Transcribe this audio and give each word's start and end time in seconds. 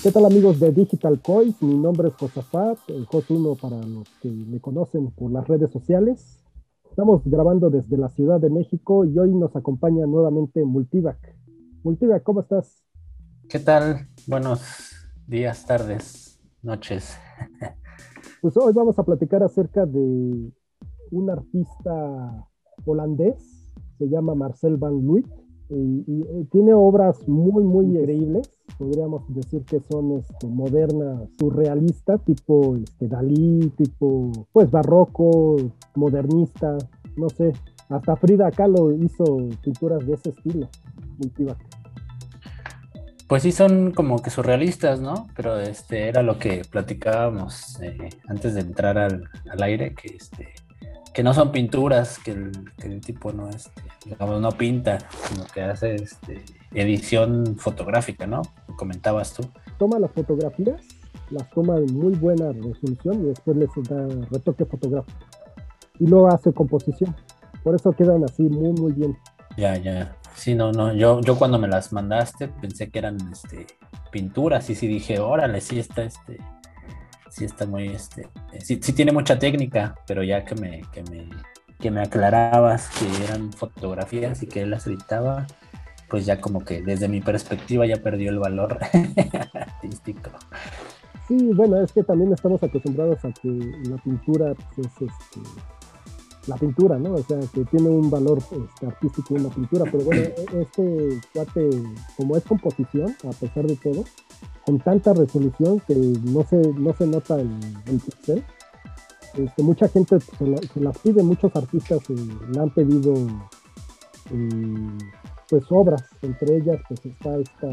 ¿Qué 0.00 0.12
tal 0.12 0.26
amigos 0.26 0.60
de 0.60 0.70
Digital 0.70 1.20
Coins? 1.20 1.60
Mi 1.60 1.76
nombre 1.76 2.06
es 2.06 2.14
Josafat, 2.14 2.78
el 2.86 3.04
host 3.10 3.32
1 3.32 3.56
para 3.56 3.78
los 3.78 4.08
que 4.22 4.30
me 4.30 4.60
conocen 4.60 5.10
por 5.10 5.32
las 5.32 5.48
redes 5.48 5.72
sociales. 5.72 6.38
Estamos 6.88 7.22
grabando 7.24 7.68
desde 7.68 7.96
la 7.96 8.08
Ciudad 8.08 8.40
de 8.40 8.48
México 8.48 9.04
y 9.04 9.18
hoy 9.18 9.34
nos 9.34 9.56
acompaña 9.56 10.06
nuevamente 10.06 10.64
Multivac. 10.64 11.18
Multivac, 11.82 12.22
¿cómo 12.22 12.42
estás? 12.42 12.84
¿Qué 13.48 13.58
tal? 13.58 14.06
Buenos 14.28 14.60
días, 15.26 15.66
tardes, 15.66 16.40
noches. 16.62 17.18
Pues 18.40 18.56
hoy 18.56 18.72
vamos 18.72 18.96
a 19.00 19.02
platicar 19.02 19.42
acerca 19.42 19.84
de 19.84 20.52
un 21.10 21.28
artista 21.28 22.46
holandés, 22.84 23.74
se 23.98 24.08
llama 24.08 24.36
Marcel 24.36 24.76
Van 24.76 25.04
Luit, 25.04 25.26
y, 25.70 26.22
eh, 26.22 26.46
tiene 26.50 26.72
obras 26.72 27.26
muy, 27.28 27.62
muy 27.62 27.86
increíbles. 27.86 28.50
Podríamos 28.78 29.22
decir 29.34 29.64
que 29.64 29.80
son 29.80 30.12
este, 30.12 30.46
modernas, 30.46 31.28
surrealistas, 31.38 32.24
tipo 32.24 32.76
este, 32.76 33.08
Dalí, 33.08 33.72
tipo 33.76 34.30
pues 34.52 34.70
barroco, 34.70 35.56
modernista, 35.94 36.76
no 37.16 37.28
sé. 37.28 37.52
Hasta 37.88 38.16
Frida 38.16 38.50
Kahlo 38.50 38.92
hizo 38.92 39.48
pinturas 39.62 40.06
de 40.06 40.14
ese 40.14 40.30
estilo, 40.30 40.68
Pues 43.26 43.42
sí, 43.42 43.52
son 43.52 43.92
como 43.92 44.18
que 44.20 44.30
surrealistas, 44.30 45.00
¿no? 45.00 45.26
Pero 45.34 45.58
este 45.58 46.08
era 46.08 46.22
lo 46.22 46.38
que 46.38 46.62
platicábamos 46.70 47.80
eh, 47.80 48.10
antes 48.28 48.54
de 48.54 48.60
entrar 48.60 48.98
al, 48.98 49.24
al 49.50 49.62
aire, 49.62 49.94
que 49.94 50.16
este 50.16 50.48
que 51.12 51.22
no 51.22 51.34
son 51.34 51.52
pinturas, 51.52 52.18
que 52.18 52.32
el, 52.32 53.00
tipo 53.00 53.32
no, 53.32 53.48
este, 53.48 53.82
digamos, 54.04 54.40
no 54.40 54.50
pinta, 54.52 54.98
sino 55.28 55.44
que 55.46 55.62
hace 55.62 55.96
este, 55.96 56.44
edición 56.72 57.56
fotográfica, 57.58 58.26
¿no? 58.26 58.42
Comentabas 58.76 59.34
tú. 59.34 59.48
Toma 59.78 59.98
las 59.98 60.12
fotografías, 60.12 60.80
las 61.30 61.48
toma 61.50 61.76
en 61.76 61.92
muy 61.94 62.14
buena 62.14 62.52
resolución 62.52 63.24
y 63.24 63.28
después 63.28 63.56
les 63.56 63.70
da 63.88 64.06
retoque 64.30 64.64
fotográfico. 64.64 65.18
Y 65.98 66.06
luego 66.06 66.28
hace 66.28 66.52
composición. 66.52 67.14
Por 67.64 67.74
eso 67.74 67.92
quedan 67.92 68.24
así 68.24 68.42
muy, 68.42 68.72
muy 68.72 68.92
bien. 68.92 69.18
Ya, 69.56 69.76
ya. 69.76 70.16
Sí, 70.34 70.54
no, 70.54 70.70
no. 70.70 70.92
Yo, 70.94 71.20
yo 71.20 71.36
cuando 71.36 71.58
me 71.58 71.66
las 71.66 71.92
mandaste 71.92 72.46
pensé 72.48 72.90
que 72.90 73.00
eran 73.00 73.18
este, 73.32 73.66
pinturas 74.12 74.70
y 74.70 74.76
sí 74.76 74.86
dije, 74.86 75.18
órale, 75.18 75.60
sí 75.60 75.80
está 75.80 76.02
este 76.02 76.38
sí 77.30 77.44
está 77.44 77.66
muy, 77.66 77.88
este, 77.88 78.28
sí, 78.60 78.76
tiene 78.78 79.12
mucha 79.12 79.38
técnica, 79.38 79.94
pero 80.06 80.22
ya 80.22 80.44
que 80.44 80.54
me, 80.54 80.82
que 80.92 81.02
me, 81.04 81.28
que 81.78 81.90
me 81.90 82.02
aclarabas 82.02 82.88
que 82.90 83.24
eran 83.24 83.52
fotografías 83.52 84.42
y 84.42 84.46
que 84.46 84.62
él 84.62 84.70
las 84.70 84.86
editaba, 84.86 85.46
pues 86.08 86.26
ya 86.26 86.40
como 86.40 86.64
que 86.64 86.82
desde 86.82 87.08
mi 87.08 87.20
perspectiva 87.20 87.86
ya 87.86 87.96
perdió 87.96 88.30
el 88.30 88.38
valor 88.38 88.78
artístico. 89.54 90.30
Sí, 91.26 91.52
bueno, 91.54 91.80
es 91.82 91.92
que 91.92 92.02
también 92.02 92.32
estamos 92.32 92.62
acostumbrados 92.62 93.22
a 93.24 93.32
que 93.32 93.48
la 93.48 93.96
pintura 93.98 94.54
pues, 94.74 94.86
es 94.86 95.02
este, 95.02 95.40
la 96.46 96.56
pintura, 96.56 96.98
¿no? 96.98 97.12
O 97.14 97.22
sea, 97.22 97.38
que 97.52 97.64
tiene 97.66 97.90
un 97.90 98.10
valor 98.10 98.38
este, 98.38 98.86
artístico 98.86 99.34
una 99.34 99.50
pintura, 99.50 99.84
pero 99.90 100.04
bueno, 100.04 100.22
e-, 100.22 100.62
este 100.62 101.20
cuate, 101.34 101.68
como 102.16 102.36
es 102.36 102.44
composición, 102.44 103.14
a 103.24 103.32
pesar 103.32 103.66
de 103.66 103.76
todo, 103.76 104.04
con 104.68 104.78
tanta 104.80 105.14
resolución 105.14 105.80
que 105.80 105.94
no 105.94 106.42
se, 106.42 106.58
no 106.74 106.92
se 106.92 107.06
nota 107.06 107.40
el, 107.40 107.48
el 107.86 107.98
pixel. 108.00 108.44
Este, 109.32 109.62
mucha 109.62 109.88
gente 109.88 110.20
se, 110.20 110.80
las 110.80 110.98
pide, 110.98 111.22
muchos 111.22 111.56
artistas 111.56 112.00
eh, 112.10 112.14
le 112.52 112.60
han 112.60 112.68
pedido 112.74 113.14
eh, 114.30 114.98
pues 115.48 115.64
obras, 115.70 116.04
entre 116.20 116.58
ellas 116.58 116.76
pues 116.86 117.06
está 117.06 117.38
esta, 117.38 117.66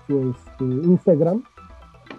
su 0.07 0.31
este, 0.31 0.65
Instagram. 0.65 1.43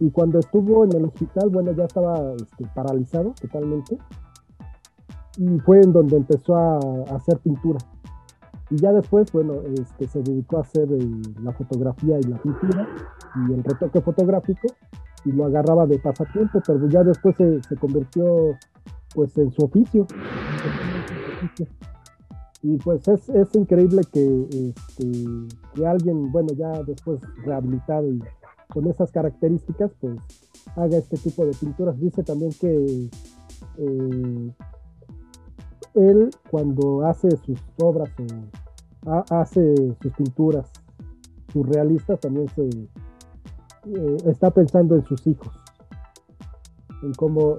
Y 0.00 0.10
cuando 0.10 0.40
estuvo 0.40 0.82
en 0.86 0.96
el 0.96 1.04
hospital, 1.04 1.50
bueno, 1.50 1.70
ya 1.70 1.84
estaba 1.84 2.32
este, 2.32 2.66
paralizado 2.74 3.32
totalmente. 3.40 3.98
Y 5.36 5.60
fue 5.60 5.82
en 5.82 5.92
donde 5.92 6.16
empezó 6.16 6.56
a, 6.56 6.78
hacer 7.14 7.38
pintura. 7.38 7.78
Y 8.70 8.76
ya 8.76 8.90
después, 8.90 9.30
bueno, 9.30 9.54
este, 9.72 10.08
se 10.08 10.20
dedicó 10.20 10.58
a 10.58 10.62
hacer 10.62 10.88
la 11.40 11.52
fotografía 11.52 12.18
y 12.18 12.24
la 12.24 12.38
pintura 12.38 12.88
y 13.48 13.52
el 13.52 13.62
retoque 13.62 14.00
fotográfico 14.00 14.66
y 15.24 15.32
lo 15.32 15.46
agarraba 15.46 15.86
de 15.86 15.98
pasatiempo, 15.98 16.60
pero 16.66 16.88
ya 16.88 17.02
después 17.02 17.36
se, 17.36 17.76
convirtió 17.76 18.56
pues 19.14 19.36
en 19.38 19.50
su 19.52 19.64
oficio. 19.64 20.06
Y 22.62 22.76
pues 22.78 23.06
es, 23.08 23.28
es 23.28 23.54
increíble 23.54 24.02
que, 24.12 24.46
este, 24.50 25.12
que 25.74 25.86
alguien, 25.86 26.30
bueno, 26.30 26.48
ya 26.54 26.82
después 26.84 27.20
rehabilitado 27.44 28.08
y 28.08 28.22
con 28.68 28.86
esas 28.86 29.10
características, 29.10 29.90
pues 30.00 30.18
haga 30.76 30.96
este 30.96 31.16
tipo 31.18 31.44
de 31.44 31.52
pinturas. 31.52 31.98
Dice 31.98 32.22
también 32.22 32.52
que 32.60 33.10
eh, 33.78 34.52
él 35.94 36.30
cuando 36.50 37.06
hace 37.06 37.30
sus 37.38 37.60
obras 37.78 38.10
o 39.04 39.24
hace 39.30 39.74
sus 40.00 40.12
pinturas 40.12 40.70
surrealistas 41.52 42.20
también 42.20 42.48
se, 42.48 42.70
eh, 43.84 44.16
está 44.26 44.50
pensando 44.50 44.94
en 44.94 45.04
sus 45.04 45.26
hijos, 45.26 45.50
en 47.02 47.12
cómo 47.14 47.58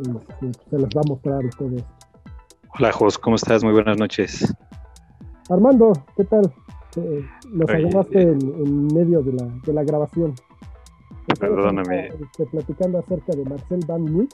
se 0.70 0.78
les 0.78 0.90
va 0.90 1.02
a 1.02 1.10
mostrar 1.10 1.44
esto. 1.44 1.70
Hola 2.80 2.92
Jos, 2.94 3.18
¿cómo 3.18 3.36
estás? 3.36 3.62
Muy 3.62 3.74
buenas 3.74 3.98
noches. 3.98 4.56
Armando, 5.50 5.92
¿qué 6.16 6.24
tal? 6.24 6.54
Eh, 6.96 7.26
nos 7.52 7.70
agarraste 7.70 8.22
en, 8.22 8.88
medio 8.88 9.22
de 9.22 9.34
la, 9.34 9.46
de 9.66 9.74
la 9.74 9.84
grabación. 9.84 10.34
Perdóname. 11.40 12.08
Este, 12.08 12.46
platicando 12.46 13.00
acerca 13.00 13.36
de 13.36 13.44
Marcel 13.44 13.82
Van 13.86 14.16
Witt. 14.16 14.34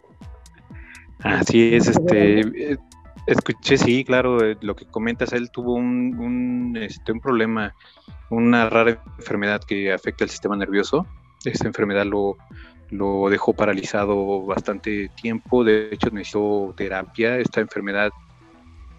Así 1.24 1.74
es, 1.74 1.88
este, 1.88 2.42
eh, 2.42 2.78
escuché, 3.25 3.78
sí, 3.78 4.06
claro, 4.06 4.38
lo 4.62 4.75
que 4.75 4.86
comentas, 4.86 5.34
él 5.34 5.50
tuvo 5.50 5.74
un, 5.74 6.19
un, 6.19 6.78
este, 6.78 7.12
un 7.12 7.19
problema, 7.19 7.74
una 8.30 8.69
rara 8.69 9.02
enfermedad 9.18 9.62
que 9.68 9.92
afecta 9.92 10.24
el 10.24 10.30
sistema 10.30 10.56
nervioso 10.56 11.08
esta 11.46 11.68
enfermedad 11.68 12.06
lo, 12.06 12.38
lo 12.92 13.30
dejó 13.30 13.54
paralizado 13.54 14.46
bastante 14.46 15.10
tiempo, 15.22 15.64
de 15.64 15.90
hecho 15.92 16.10
necesitó 16.10 16.74
terapia, 16.76 17.38
esta 17.38 17.62
enfermedad, 17.62 18.12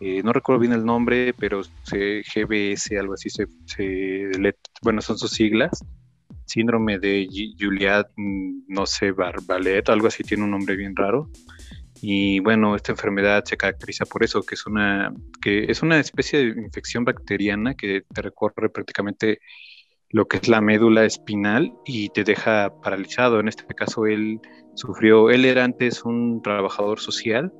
eh, 0.00 0.22
no 0.22 0.32
recuerdo 0.32 0.60
bien 0.60 0.72
el 0.72 0.84
nombre, 0.84 1.34
pero 1.34 1.62
se, 1.82 2.22
GBS, 2.22 2.98
algo 2.98 3.14
así, 3.14 3.28
se, 3.30 3.46
bueno, 4.82 5.00
son 5.00 5.18
sus 5.18 5.30
siglas, 5.30 5.84
síndrome 6.46 6.98
de 6.98 7.28
Juliat, 7.58 8.08
mm, 8.16 8.62
no 8.68 8.86
sé, 8.86 9.12
Barbalet, 9.12 9.88
algo 9.88 10.06
así, 10.06 10.22
tiene 10.22 10.44
un 10.44 10.50
nombre 10.50 10.76
bien 10.76 10.96
raro. 10.96 11.30
Y 12.02 12.40
bueno, 12.40 12.76
esta 12.76 12.92
enfermedad 12.92 13.44
se 13.44 13.58
caracteriza 13.58 14.06
por 14.06 14.24
eso, 14.24 14.42
que 14.42 14.54
es 14.54 14.66
una, 14.66 15.12
que 15.42 15.64
es 15.70 15.82
una 15.82 16.00
especie 16.00 16.38
de 16.38 16.60
infección 16.62 17.04
bacteriana 17.04 17.74
que 17.74 18.04
te 18.12 18.22
recorre 18.22 18.70
prácticamente 18.70 19.40
lo 20.12 20.26
que 20.26 20.38
es 20.38 20.48
la 20.48 20.60
médula 20.60 21.04
espinal 21.04 21.72
y 21.84 22.08
te 22.10 22.24
deja 22.24 22.74
paralizado. 22.82 23.40
En 23.40 23.48
este 23.48 23.64
caso, 23.74 24.06
él 24.06 24.40
sufrió, 24.74 25.30
él 25.30 25.44
era 25.44 25.64
antes 25.64 26.04
un 26.04 26.42
trabajador 26.42 27.00
social 27.00 27.52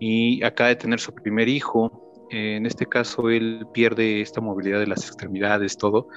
y 0.00 0.42
acaba 0.42 0.70
de 0.70 0.76
tener 0.76 1.00
su 1.00 1.14
primer 1.14 1.48
hijo. 1.48 2.26
En 2.30 2.66
este 2.66 2.86
caso, 2.86 3.30
él 3.30 3.66
pierde 3.72 4.20
esta 4.20 4.40
movilidad 4.40 4.80
de 4.80 4.88
las 4.88 5.06
extremidades, 5.06 5.76
todo, 5.76 6.08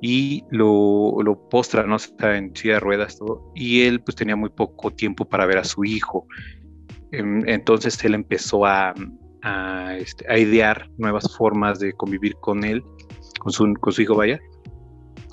y 0.00 0.44
lo, 0.50 1.16
lo 1.22 1.48
postra, 1.48 1.84
¿no? 1.86 1.96
Está 1.96 2.38
en 2.38 2.56
silla 2.56 2.74
de 2.74 2.80
ruedas, 2.80 3.18
todo, 3.18 3.52
y 3.54 3.82
él 3.82 4.00
pues 4.00 4.16
tenía 4.16 4.36
muy 4.36 4.48
poco 4.48 4.90
tiempo 4.90 5.26
para 5.26 5.44
ver 5.44 5.58
a 5.58 5.64
su 5.64 5.84
hijo. 5.84 6.26
Em, 7.12 7.46
entonces 7.46 8.02
él 8.04 8.14
empezó 8.14 8.64
a, 8.64 8.94
este, 9.98 10.30
a, 10.32 10.38
idear 10.38 10.88
nuevas 10.96 11.36
formas 11.36 11.78
de 11.80 11.92
convivir 11.92 12.36
con 12.36 12.64
él, 12.64 12.82
con 13.40 13.52
su, 13.52 13.74
con 13.80 13.92
su 13.92 14.02
hijo, 14.02 14.14
vaya. 14.14 14.40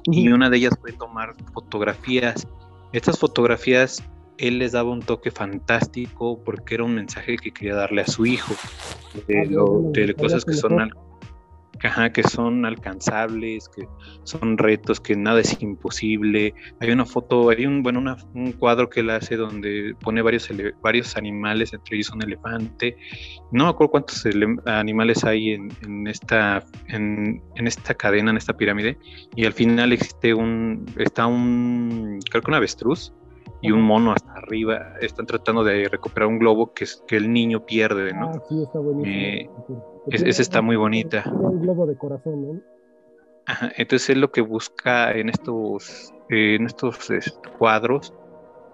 Y 0.09 0.29
una 0.29 0.49
de 0.49 0.57
ellas 0.57 0.73
fue 0.79 0.91
tomar 0.93 1.35
fotografías. 1.53 2.47
Estas 2.93 3.19
fotografías 3.19 4.03
él 4.37 4.59
les 4.59 4.71
daba 4.71 4.91
un 4.91 5.01
toque 5.01 5.31
fantástico 5.31 6.39
porque 6.43 6.75
era 6.75 6.83
un 6.83 6.93
mensaje 6.93 7.37
que 7.37 7.51
quería 7.51 7.75
darle 7.75 8.01
a 8.01 8.07
su 8.07 8.25
hijo, 8.25 8.53
de, 9.27 9.39
ah, 9.39 9.89
de 9.93 10.13
cosas 10.13 10.45
que 10.45 10.53
son 10.53 10.91
que 12.13 12.23
son 12.23 12.65
alcanzables, 12.65 13.69
que 13.69 13.87
son 14.23 14.57
retos, 14.57 14.99
que 14.99 15.15
nada 15.15 15.39
es 15.39 15.61
imposible. 15.61 16.53
Hay 16.79 16.91
una 16.91 17.05
foto, 17.05 17.49
hay 17.49 17.65
un, 17.65 17.83
bueno, 17.83 18.15
un 18.33 18.51
cuadro 18.53 18.89
que 18.89 19.01
él 19.01 19.09
hace 19.09 19.35
donde 19.35 19.93
pone 20.01 20.21
varios, 20.21 20.49
varios 20.81 21.15
animales, 21.17 21.73
entre 21.73 21.97
ellos 21.97 22.09
un 22.11 22.23
elefante. 22.23 22.97
No 23.51 23.65
me 23.65 23.69
acuerdo 23.69 23.91
cuántos 23.91 24.25
animales 24.65 25.23
hay 25.23 25.51
en, 25.51 26.07
esta, 26.07 26.63
en, 26.87 27.41
esta 27.55 27.93
cadena, 27.93 28.31
en 28.31 28.37
esta 28.37 28.55
pirámide. 28.55 28.97
Y 29.35 29.45
al 29.45 29.53
final 29.53 29.93
existe 29.93 30.33
un, 30.33 30.85
está 30.97 31.27
un, 31.27 32.19
creo 32.29 32.41
que 32.41 32.51
un 32.51 32.55
avestruz 32.55 33.13
y 33.61 33.71
un 33.71 33.81
mono 33.81 34.11
hasta 34.11 34.31
arriba. 34.33 34.93
Están 35.01 35.25
tratando 35.25 35.63
de 35.63 35.87
recuperar 35.89 36.27
un 36.27 36.39
globo 36.39 36.73
que 36.73 37.17
el 37.17 37.31
niño 37.31 37.65
pierde, 37.65 38.13
¿no? 38.13 38.31
Ah, 38.33 38.43
sí, 38.47 38.63
está 38.63 38.79
buenísimo. 38.79 39.15
Eh, 39.15 39.49
esa 40.11 40.41
está 40.41 40.61
muy 40.61 40.75
bonita. 40.75 41.23
Un 41.31 41.61
globo 41.61 41.85
de 41.85 41.97
corazón, 41.97 42.41
¿no? 42.41 42.61
Ajá, 43.45 43.71
entonces 43.77 44.09
él 44.09 44.21
lo 44.21 44.31
que 44.31 44.41
busca 44.41 45.11
en 45.11 45.29
estos, 45.29 46.13
en 46.29 46.65
estos 46.65 47.09
cuadros 47.57 48.13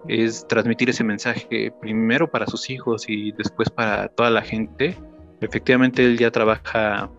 es 0.08 0.46
transmitir 0.48 0.90
ese 0.90 1.04
mensaje 1.04 1.72
primero 1.80 2.30
para 2.30 2.46
sus 2.46 2.68
hijos 2.70 3.08
y 3.08 3.32
después 3.32 3.70
para 3.70 4.08
toda 4.08 4.30
la 4.30 4.42
gente. 4.42 4.96
Efectivamente 5.40 6.04
él 6.04 6.18
ya 6.18 6.30
trabaja 6.30 7.10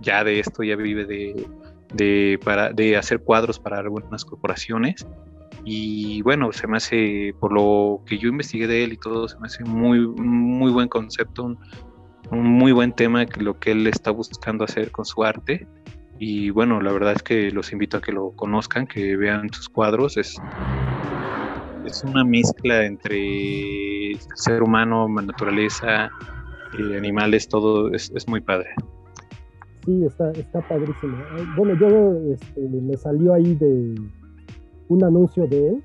ya 0.00 0.22
de 0.22 0.40
esto, 0.40 0.62
ya 0.62 0.76
vive 0.76 1.06
de, 1.06 1.46
de, 1.94 2.38
para, 2.44 2.72
de 2.72 2.96
hacer 2.96 3.20
cuadros 3.20 3.58
para 3.58 3.78
algunas 3.78 4.24
corporaciones 4.24 5.06
y 5.64 6.22
bueno, 6.22 6.52
se 6.52 6.66
me 6.66 6.76
hace, 6.76 7.34
por 7.38 7.52
lo 7.52 8.02
que 8.06 8.18
yo 8.18 8.28
investigué 8.28 8.66
de 8.66 8.84
él 8.84 8.94
y 8.94 8.96
todo, 8.96 9.28
se 9.28 9.38
me 9.38 9.46
hace 9.46 9.64
muy, 9.64 10.06
muy 10.06 10.70
buen 10.70 10.88
concepto, 10.88 11.44
un, 11.44 11.58
muy 12.30 12.72
buen 12.72 12.92
tema 12.92 13.26
lo 13.38 13.58
que 13.58 13.72
él 13.72 13.86
está 13.86 14.10
buscando 14.10 14.64
hacer 14.64 14.90
con 14.90 15.04
su 15.04 15.24
arte. 15.24 15.66
Y 16.18 16.50
bueno, 16.50 16.80
la 16.80 16.92
verdad 16.92 17.12
es 17.14 17.22
que 17.22 17.50
los 17.50 17.72
invito 17.72 17.96
a 17.96 18.00
que 18.00 18.12
lo 18.12 18.32
conozcan, 18.32 18.86
que 18.86 19.16
vean 19.16 19.52
sus 19.52 19.68
cuadros. 19.68 20.16
Es, 20.16 20.36
es 21.86 22.04
una 22.04 22.24
mezcla 22.24 22.84
entre 22.84 24.16
ser 24.34 24.62
humano, 24.62 25.08
naturaleza, 25.08 26.10
eh, 26.78 26.96
animales, 26.96 27.48
todo 27.48 27.92
es, 27.92 28.10
es, 28.14 28.26
muy 28.26 28.40
padre. 28.40 28.68
Sí, 29.84 30.04
está, 30.04 30.32
está 30.32 30.60
padrísimo. 30.66 31.16
Bueno, 31.56 31.74
yo 31.78 32.32
este, 32.32 32.60
me 32.60 32.96
salió 32.96 33.32
ahí 33.32 33.54
de 33.54 33.94
un 34.88 35.04
anuncio 35.04 35.46
de 35.46 35.68
él 35.68 35.84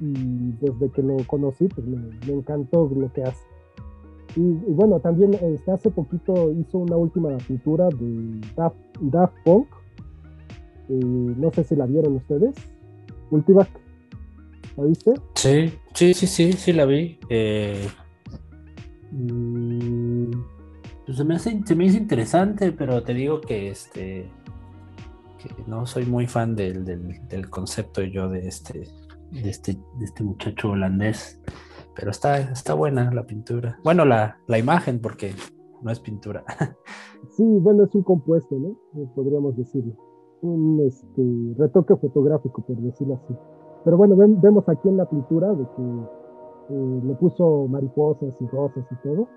y 0.00 0.52
desde 0.60 0.90
que 0.90 1.02
lo 1.02 1.16
conocí, 1.26 1.68
pues 1.68 1.86
me 1.86 2.32
encantó 2.32 2.90
lo 2.94 3.12
que 3.12 3.22
hace. 3.22 3.57
Y, 4.38 4.72
bueno, 4.72 5.00
también 5.00 5.34
este, 5.34 5.72
hace 5.72 5.90
poquito 5.90 6.52
hizo 6.52 6.78
una 6.78 6.96
última 6.96 7.36
pintura 7.38 7.88
de 7.88 8.40
Daft, 9.00 9.34
Punk. 9.44 9.66
Eh, 10.88 10.94
no 10.94 11.50
sé 11.52 11.64
si 11.64 11.74
la 11.74 11.86
vieron 11.86 12.14
ustedes. 12.14 12.54
Ultivac. 13.32 13.68
¿La 14.76 14.84
viste? 14.84 15.14
Sí, 15.34 15.72
sí, 15.92 16.14
sí, 16.14 16.26
sí, 16.28 16.52
sí 16.52 16.72
la 16.72 16.84
vi. 16.84 17.18
Eh, 17.28 17.88
pues 21.04 21.16
se, 21.16 21.24
me 21.24 21.34
hace, 21.34 21.60
se 21.64 21.74
me 21.74 21.86
hizo 21.86 21.96
interesante, 21.96 22.70
pero 22.70 23.02
te 23.02 23.14
digo 23.14 23.40
que 23.40 23.70
este 23.70 24.30
que 25.38 25.64
no 25.66 25.84
soy 25.84 26.06
muy 26.06 26.28
fan 26.28 26.54
del, 26.54 26.84
del, 26.84 27.50
concepto 27.50 28.02
yo 28.02 28.28
de 28.28 28.46
este, 28.46 28.88
de 29.32 29.50
este, 29.50 29.74
de 29.98 30.04
este 30.04 30.22
muchacho 30.22 30.70
holandés. 30.70 31.40
Pero 31.98 32.12
está, 32.12 32.38
está 32.38 32.74
buena 32.74 33.12
la 33.12 33.24
pintura. 33.24 33.80
Bueno, 33.82 34.04
la, 34.04 34.38
la 34.46 34.56
imagen, 34.56 35.00
porque 35.00 35.32
no 35.82 35.90
es 35.90 36.00
pintura. 36.00 36.44
Sí, 37.30 37.44
bueno, 37.44 37.82
es 37.82 37.94
un 37.96 38.04
compuesto, 38.04 38.54
¿no? 38.56 38.68
Eh, 38.94 39.08
podríamos 39.14 39.56
decirlo. 39.56 39.92
Un 40.40 40.80
este, 40.86 41.54
retoque 41.58 41.96
fotográfico, 41.96 42.62
por 42.62 42.76
decirlo 42.76 43.14
así. 43.14 43.34
Pero 43.84 43.96
bueno, 43.96 44.14
vemos 44.16 44.68
aquí 44.68 44.88
en 44.88 44.96
la 44.96 45.04
pintura 45.04 45.52
de 45.52 45.64
que 45.76 45.82
eh, 46.70 47.00
le 47.04 47.14
puso 47.16 47.66
mariposas 47.66 48.40
y 48.40 48.46
rosas 48.46 48.86
y 48.88 48.94
todo. 49.02 49.28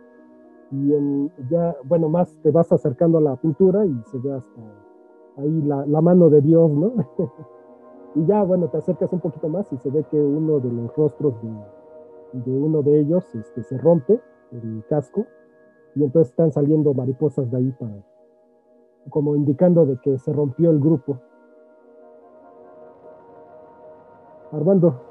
Y 0.71 0.93
en, 0.93 1.31
ya, 1.49 1.75
bueno, 1.85 2.07
más 2.07 2.31
te 2.43 2.51
vas 2.51 2.71
acercando 2.71 3.17
a 3.17 3.21
la 3.21 3.35
pintura 3.35 3.83
y 3.83 3.99
se 4.11 4.19
ve 4.19 4.33
hasta 4.33 4.61
ahí 5.37 5.61
la, 5.63 5.83
la 5.87 6.01
mano 6.01 6.29
de 6.29 6.41
Dios, 6.41 6.69
¿no? 6.69 6.93
y 8.15 8.25
ya, 8.27 8.43
bueno, 8.43 8.67
te 8.67 8.77
acercas 8.77 9.11
un 9.11 9.21
poquito 9.21 9.49
más 9.49 9.71
y 9.73 9.77
se 9.77 9.89
ve 9.89 10.05
que 10.11 10.21
uno 10.21 10.59
de 10.59 10.71
los 10.71 10.95
rostros 10.95 11.33
de, 11.41 11.49
de 12.33 12.51
uno 12.51 12.81
de 12.81 13.01
ellos 13.01 13.25
este, 13.35 13.63
se 13.63 13.77
rompe 13.77 14.19
el 14.51 14.83
casco 14.89 15.25
y 15.95 16.03
entonces 16.03 16.31
están 16.31 16.51
saliendo 16.51 16.93
mariposas 16.93 17.49
de 17.51 17.57
ahí 17.57 17.71
para 17.79 18.03
como 19.09 19.35
indicando 19.35 19.85
de 19.85 19.97
que 20.01 20.17
se 20.19 20.31
rompió 20.31 20.69
el 20.69 20.79
grupo. 20.79 21.19
Armando. 24.51 25.01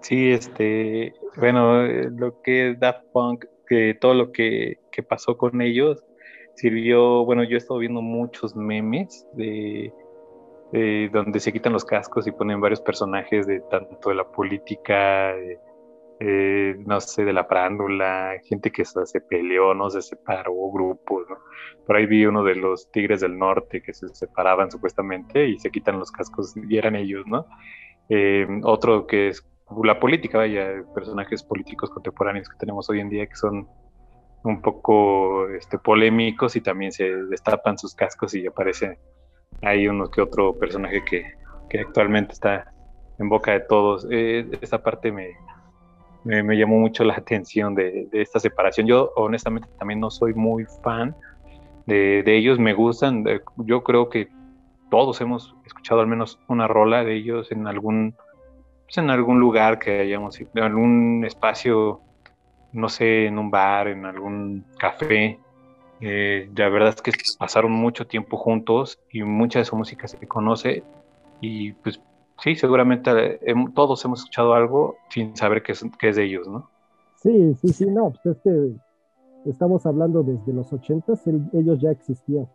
Sí, 0.00 0.32
este, 0.32 1.14
bueno, 1.36 1.84
lo 1.84 2.42
que 2.42 2.70
es 2.70 2.80
Daft 2.80 3.04
Punk, 3.12 3.44
que 3.66 3.96
todo 4.00 4.14
lo 4.14 4.32
que, 4.32 4.80
que 4.90 5.02
pasó 5.02 5.38
con 5.38 5.62
ellos 5.62 6.04
sirvió, 6.54 7.24
bueno, 7.24 7.44
yo 7.44 7.54
he 7.54 7.58
estado 7.58 7.78
viendo 7.78 8.02
muchos 8.02 8.56
memes 8.56 9.26
de 9.34 9.94
eh, 10.72 11.10
donde 11.12 11.38
se 11.38 11.52
quitan 11.52 11.74
los 11.74 11.84
cascos 11.84 12.26
y 12.26 12.32
ponen 12.32 12.60
varios 12.60 12.80
personajes 12.80 13.46
de 13.46 13.60
tanto 13.70 14.08
de 14.08 14.14
la 14.14 14.24
política, 14.24 15.34
eh, 16.18 16.76
no 16.86 16.98
sé, 17.00 17.24
de 17.24 17.32
la 17.34 17.46
prándula, 17.46 18.36
gente 18.44 18.70
que 18.70 18.84
se, 18.84 19.20
peleó, 19.20 19.74
no 19.74 19.90
se 19.90 20.00
separó, 20.00 20.54
grupos, 20.72 21.26
¿no? 21.28 21.36
Por 21.86 21.96
ahí 21.96 22.06
vi 22.06 22.24
uno 22.24 22.42
de 22.42 22.54
los 22.54 22.90
Tigres 22.90 23.20
del 23.20 23.38
Norte 23.38 23.82
que 23.82 23.92
se 23.92 24.08
separaban 24.14 24.70
supuestamente 24.70 25.46
y 25.46 25.58
se 25.58 25.70
quitan 25.70 25.98
los 25.98 26.10
cascos 26.10 26.54
y 26.56 26.78
eran 26.78 26.96
ellos, 26.96 27.26
¿no? 27.26 27.46
Eh, 28.08 28.46
otro 28.62 29.06
que 29.06 29.28
es 29.28 29.46
la 29.84 30.00
política, 30.00 30.38
vaya, 30.38 30.84
personajes 30.94 31.42
políticos 31.42 31.90
contemporáneos 31.90 32.48
que 32.48 32.56
tenemos 32.58 32.88
hoy 32.88 33.00
en 33.00 33.10
día 33.10 33.26
que 33.26 33.36
son 33.36 33.68
un 34.44 34.60
poco 34.62 35.48
este, 35.50 35.78
polémicos 35.78 36.56
y 36.56 36.60
también 36.60 36.92
se 36.92 37.04
destapan 37.04 37.78
sus 37.78 37.94
cascos 37.94 38.34
y 38.34 38.46
aparecen 38.46 38.96
hay 39.62 39.88
uno 39.88 40.10
que 40.10 40.20
otro 40.20 40.54
personaje 40.58 41.02
que, 41.04 41.24
actualmente 41.80 42.34
está 42.34 42.70
en 43.18 43.30
boca 43.30 43.52
de 43.52 43.60
todos. 43.60 44.06
Eh, 44.10 44.46
esta 44.60 44.82
parte 44.82 45.10
me, 45.10 45.30
me, 46.24 46.56
llamó 46.56 46.78
mucho 46.78 47.02
la 47.04 47.14
atención 47.16 47.74
de, 47.74 48.08
esta 48.12 48.38
separación. 48.38 48.86
Yo 48.86 49.12
honestamente 49.16 49.68
también 49.78 50.00
no 50.00 50.10
soy 50.10 50.34
muy 50.34 50.66
fan 50.82 51.16
de, 51.86 52.22
ellos, 52.26 52.58
me 52.58 52.74
gustan. 52.74 53.26
Eh, 53.26 53.40
yo 53.56 53.82
creo 53.82 54.10
que 54.10 54.28
todos 54.90 55.20
hemos 55.20 55.54
escuchado 55.64 56.00
al 56.00 56.06
menos 56.06 56.38
una 56.48 56.68
rola 56.68 57.04
de 57.04 57.14
ellos 57.14 57.50
en 57.50 57.66
algún, 57.66 58.14
pues, 58.84 58.98
en 58.98 59.08
algún 59.08 59.40
lugar 59.40 59.78
que 59.78 60.00
hayamos, 60.00 60.38
en 60.40 60.62
algún 60.62 61.24
espacio, 61.24 62.02
no 62.72 62.88
sé, 62.88 63.26
en 63.26 63.38
un 63.38 63.50
bar, 63.50 63.88
en 63.88 64.04
algún 64.04 64.66
café. 64.78 65.38
Eh, 66.04 66.50
la 66.56 66.68
verdad 66.68 66.94
es 66.96 67.00
que 67.00 67.12
pasaron 67.38 67.70
mucho 67.70 68.08
tiempo 68.08 68.36
juntos 68.36 68.98
y 69.12 69.22
mucha 69.22 69.60
de 69.60 69.64
su 69.64 69.76
música 69.76 70.08
se 70.08 70.26
conoce 70.26 70.82
y 71.40 71.74
pues 71.74 72.00
sí, 72.42 72.56
seguramente 72.56 73.38
eh, 73.48 73.54
todos 73.72 74.04
hemos 74.04 74.18
escuchado 74.18 74.54
algo 74.54 74.96
sin 75.10 75.36
saber 75.36 75.62
qué 75.62 75.72
es, 75.72 75.84
es 76.00 76.16
de 76.16 76.24
ellos, 76.24 76.48
¿no? 76.48 76.68
Sí, 77.22 77.54
sí, 77.54 77.68
sí, 77.68 77.86
no, 77.86 78.10
pues 78.10 78.36
es 78.36 78.42
que 78.42 78.72
estamos 79.48 79.86
hablando 79.86 80.24
desde 80.24 80.52
los 80.52 80.72
ochentas, 80.72 81.22
ellos 81.52 81.80
ya 81.80 81.92
existían. 81.92 82.48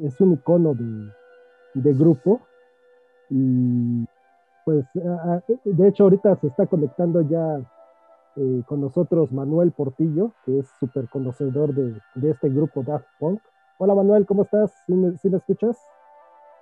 es 0.00 0.20
un 0.20 0.34
icono 0.34 0.72
de, 0.72 1.10
de 1.74 1.94
grupo 1.94 2.42
y 3.28 4.04
pues 4.64 4.84
de 5.64 5.88
hecho 5.88 6.04
ahorita 6.04 6.36
se 6.36 6.46
está 6.46 6.66
conectando 6.66 7.22
ya 7.22 7.58
eh, 8.36 8.62
con 8.66 8.80
nosotros 8.80 9.30
Manuel 9.32 9.72
Portillo, 9.72 10.32
que 10.44 10.58
es 10.58 10.66
súper 10.80 11.08
conocedor 11.08 11.74
de, 11.74 12.00
de, 12.14 12.30
este 12.30 12.48
grupo 12.48 12.82
Daft 12.82 13.06
Punk. 13.18 13.40
Hola 13.78 13.94
Manuel, 13.94 14.26
¿cómo 14.26 14.42
estás? 14.42 14.72
¿Sí 14.86 14.92
me, 14.92 15.16
sí 15.18 15.28
me 15.28 15.38
escuchas? 15.38 15.76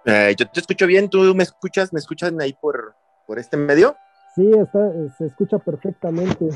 Eh, 0.04 0.34
yo 0.36 0.46
te 0.48 0.60
escucho 0.60 0.86
bien, 0.86 1.08
¿tú 1.08 1.34
me 1.34 1.42
escuchas? 1.42 1.92
¿Me 1.92 1.98
escuchan 1.98 2.40
ahí 2.40 2.52
por, 2.52 2.94
por 3.26 3.38
este 3.38 3.56
medio? 3.56 3.94
Sí, 4.34 4.50
está, 4.50 4.92
se 5.16 5.26
escucha 5.26 5.58
perfectamente. 5.58 6.48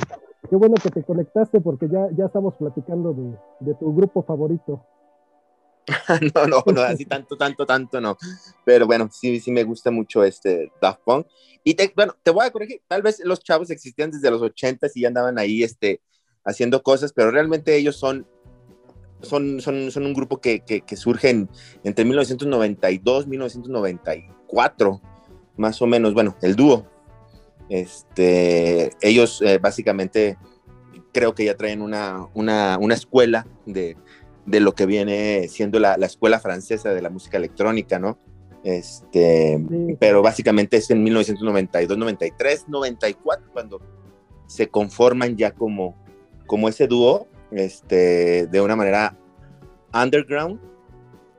Qué 0.49 0.57
bueno 0.57 0.75
que 0.83 0.91
te 0.91 1.03
conectaste 1.03 1.61
porque 1.61 1.89
ya, 1.89 2.09
ya 2.13 2.27
estamos 2.27 2.55
platicando 2.57 3.13
de, 3.13 3.39
de 3.61 3.75
tu 3.75 3.95
grupo 3.95 4.23
favorito. 4.23 4.85
no, 6.35 6.47
no, 6.47 6.65
no, 6.67 6.81
así 6.83 7.05
tanto, 7.05 7.37
tanto, 7.37 7.65
tanto 7.67 8.01
no. 8.01 8.17
Pero 8.65 8.87
bueno, 8.87 9.09
sí, 9.13 9.41
sí 9.41 9.53
me 9.53 9.65
gusta 9.65 9.91
mucho 9.91 10.25
este 10.25 10.73
Daft 10.81 11.01
Punk. 11.05 11.27
Y 11.63 11.75
te, 11.75 11.93
bueno, 11.95 12.15
te 12.23 12.31
voy 12.31 12.47
a 12.47 12.51
corregir, 12.51 12.81
tal 12.87 13.03
vez 13.03 13.21
los 13.25 13.43
chavos 13.43 13.71
existían 13.71 14.11
desde 14.11 14.31
los 14.31 14.43
80 14.43 14.87
y 14.95 15.03
ya 15.03 15.09
andaban 15.09 15.39
ahí 15.39 15.63
este, 15.63 16.01
haciendo 16.45 16.83
cosas, 16.83 17.13
pero 17.13 17.31
realmente 17.31 17.77
ellos 17.77 17.97
son, 17.97 18.27
son, 19.21 19.61
son, 19.61 19.91
son 19.91 20.07
un 20.07 20.15
grupo 20.15 20.41
que, 20.41 20.61
que, 20.61 20.83
que 20.83 20.97
surge 20.97 21.47
entre 21.83 22.05
1992 22.05 23.27
1994, 23.27 25.01
más 25.57 25.83
o 25.83 25.87
menos, 25.87 26.15
bueno, 26.15 26.37
el 26.43 26.55
dúo. 26.55 26.87
Este, 27.69 28.93
ellos 29.01 29.43
eh, 29.43 29.59
básicamente 29.59 30.39
creo 31.13 31.35
que 31.35 31.47
ya 31.47 31.57
traen 31.57 31.83
una, 31.83 32.29
una, 32.35 32.79
una 32.79 32.95
escuela 32.95 33.47
de, 33.65 33.97
de 34.47 34.61
lo 34.61 34.75
que 34.75 34.87
viene 34.87 35.49
siendo 35.49 35.79
la, 35.79 35.97
la, 35.97 36.07
escuela 36.07 36.39
francesa 36.39 36.91
de 36.95 37.03
la 37.03 37.11
música 37.11 37.37
electrónica, 37.37 37.99
¿no? 37.99 38.19
Este, 38.63 39.59
sí. 39.69 39.97
Pero 39.99 40.23
básicamente 40.23 40.77
es 40.77 40.91
en 40.91 41.03
1992, 41.03 41.99
93, 41.99 42.65
94 42.69 43.53
cuando 43.53 43.81
se 44.47 44.69
conforman 44.69 45.37
ya 45.37 45.51
como, 45.51 45.97
como 46.47 46.69
ese 46.69 46.87
dúo, 46.87 47.29
este, 47.51 48.47
de 48.47 48.61
una 48.61 48.77
manera 48.77 49.17
underground, 49.93 50.61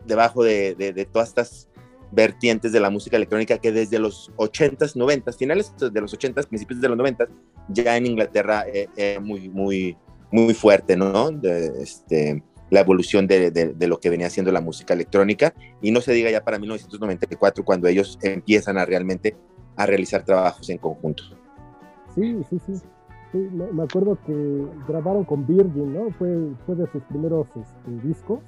debajo 0.06 0.44
de, 0.44 0.76
de, 0.76 0.94
de, 0.94 1.06
todas 1.06 1.30
estas 1.30 1.68
vertientes 2.12 2.72
de 2.72 2.80
la 2.80 2.90
música 2.90 3.18
electrónica 3.18 3.58
que 3.58 3.72
desde 3.72 4.00
los 4.00 4.32
80s, 4.38 4.96
90s, 4.96 5.38
finales 5.38 5.74
de 5.78 6.02
los 6.02 6.18
80s, 6.18 6.48
principios 6.48 6.80
de 6.82 6.90
los 6.90 6.98
90s, 6.98 7.28
ya 7.70 7.98
en 7.98 8.06
Inglaterra 8.06 8.66
eh, 8.68 8.88
eh, 8.96 9.20
muy, 9.22 9.50
muy, 9.50 9.98
muy 10.32 10.54
fuerte, 10.54 10.96
¿no? 10.96 11.32
De, 11.32 11.84
este, 11.84 12.42
la 12.70 12.82
evolución 12.82 13.28
de, 13.28 13.52
de, 13.52 13.74
de, 13.74 13.88
lo 13.88 14.00
que 14.00 14.10
venía 14.10 14.30
siendo 14.30 14.52
la 14.52 14.62
música 14.62 14.94
electrónica 14.94 15.54
y 15.82 15.92
no 15.92 16.02
se 16.02 16.14
diga 16.14 16.30
ya 16.30 16.44
para 16.44 16.60
1994 16.60 17.64
cuando 17.64 17.88
ellos 17.88 18.20
empiezan 18.22 18.78
a 18.78 18.86
realmente 18.86 19.36
a 19.76 19.86
realizar 19.86 20.24
trabajos 20.24 20.70
en 20.70 20.78
conjunto. 20.78 21.24
Sí, 22.16 22.44
sí, 22.50 22.60
sí. 22.66 22.76
sí 23.32 23.38
me 23.38 23.84
acuerdo 23.84 24.18
que 24.26 24.66
grabaron 24.88 25.24
con 25.24 25.46
Virgin, 25.46 25.94
¿no? 25.94 26.12
Fue, 26.12 26.36
fue 26.66 26.76
de 26.76 26.88
sus 26.92 27.04
primeros 27.04 27.48
este, 27.56 28.08
discos 28.08 28.40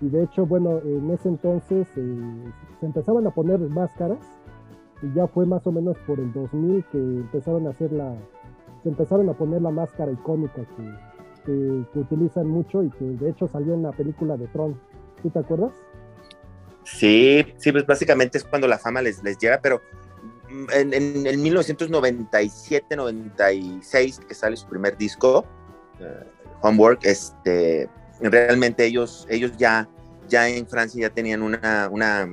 y 0.00 0.08
de 0.08 0.24
hecho, 0.24 0.44
bueno, 0.44 0.80
en 0.84 1.10
ese 1.10 1.28
entonces 1.28 1.86
eh, 1.96 2.52
se 2.80 2.86
empezaban 2.86 3.26
a 3.26 3.30
poner 3.30 3.58
máscaras 3.60 4.18
y 5.02 5.12
ya 5.14 5.26
fue 5.28 5.46
más 5.46 5.66
o 5.66 5.72
menos 5.72 5.96
por 6.06 6.18
el 6.18 6.32
2000 6.32 6.84
que 6.90 6.98
empezaron 6.98 7.66
a 7.66 7.70
hacer 7.70 7.92
la, 7.92 8.14
se 8.82 8.88
empezaron 8.88 9.28
a 9.28 9.34
poner 9.34 9.62
la 9.62 9.70
máscara 9.70 10.12
icónica 10.12 10.62
que 10.76 11.13
que, 11.44 11.84
que, 11.92 11.98
utilizan 11.98 12.46
mucho 12.46 12.82
y 12.82 12.90
que 12.90 13.04
de 13.04 13.30
hecho 13.30 13.48
salió 13.48 13.74
en 13.74 13.82
la 13.82 13.92
película 13.92 14.36
de 14.36 14.46
Tron. 14.48 14.80
¿Tú 15.22 15.30
te 15.30 15.38
acuerdas? 15.38 15.72
Sí, 16.84 17.44
sí, 17.56 17.72
pues 17.72 17.86
básicamente 17.86 18.38
es 18.38 18.44
cuando 18.44 18.68
la 18.68 18.78
fama 18.78 19.00
les, 19.00 19.22
les 19.22 19.38
llega, 19.38 19.60
pero 19.60 19.80
en, 20.72 20.92
en, 20.92 21.26
en 21.26 21.42
1997, 21.42 22.96
96, 22.96 24.20
que 24.28 24.34
sale 24.34 24.56
su 24.56 24.68
primer 24.68 24.96
disco, 24.96 25.46
uh, 26.00 26.66
Homework, 26.66 27.04
este, 27.04 27.88
realmente 28.20 28.84
ellos, 28.84 29.26
ellos 29.30 29.52
ya, 29.56 29.88
ya 30.28 30.48
en 30.48 30.66
Francia 30.66 31.08
ya 31.08 31.14
tenían 31.14 31.42
una, 31.42 31.88
una 31.90 32.28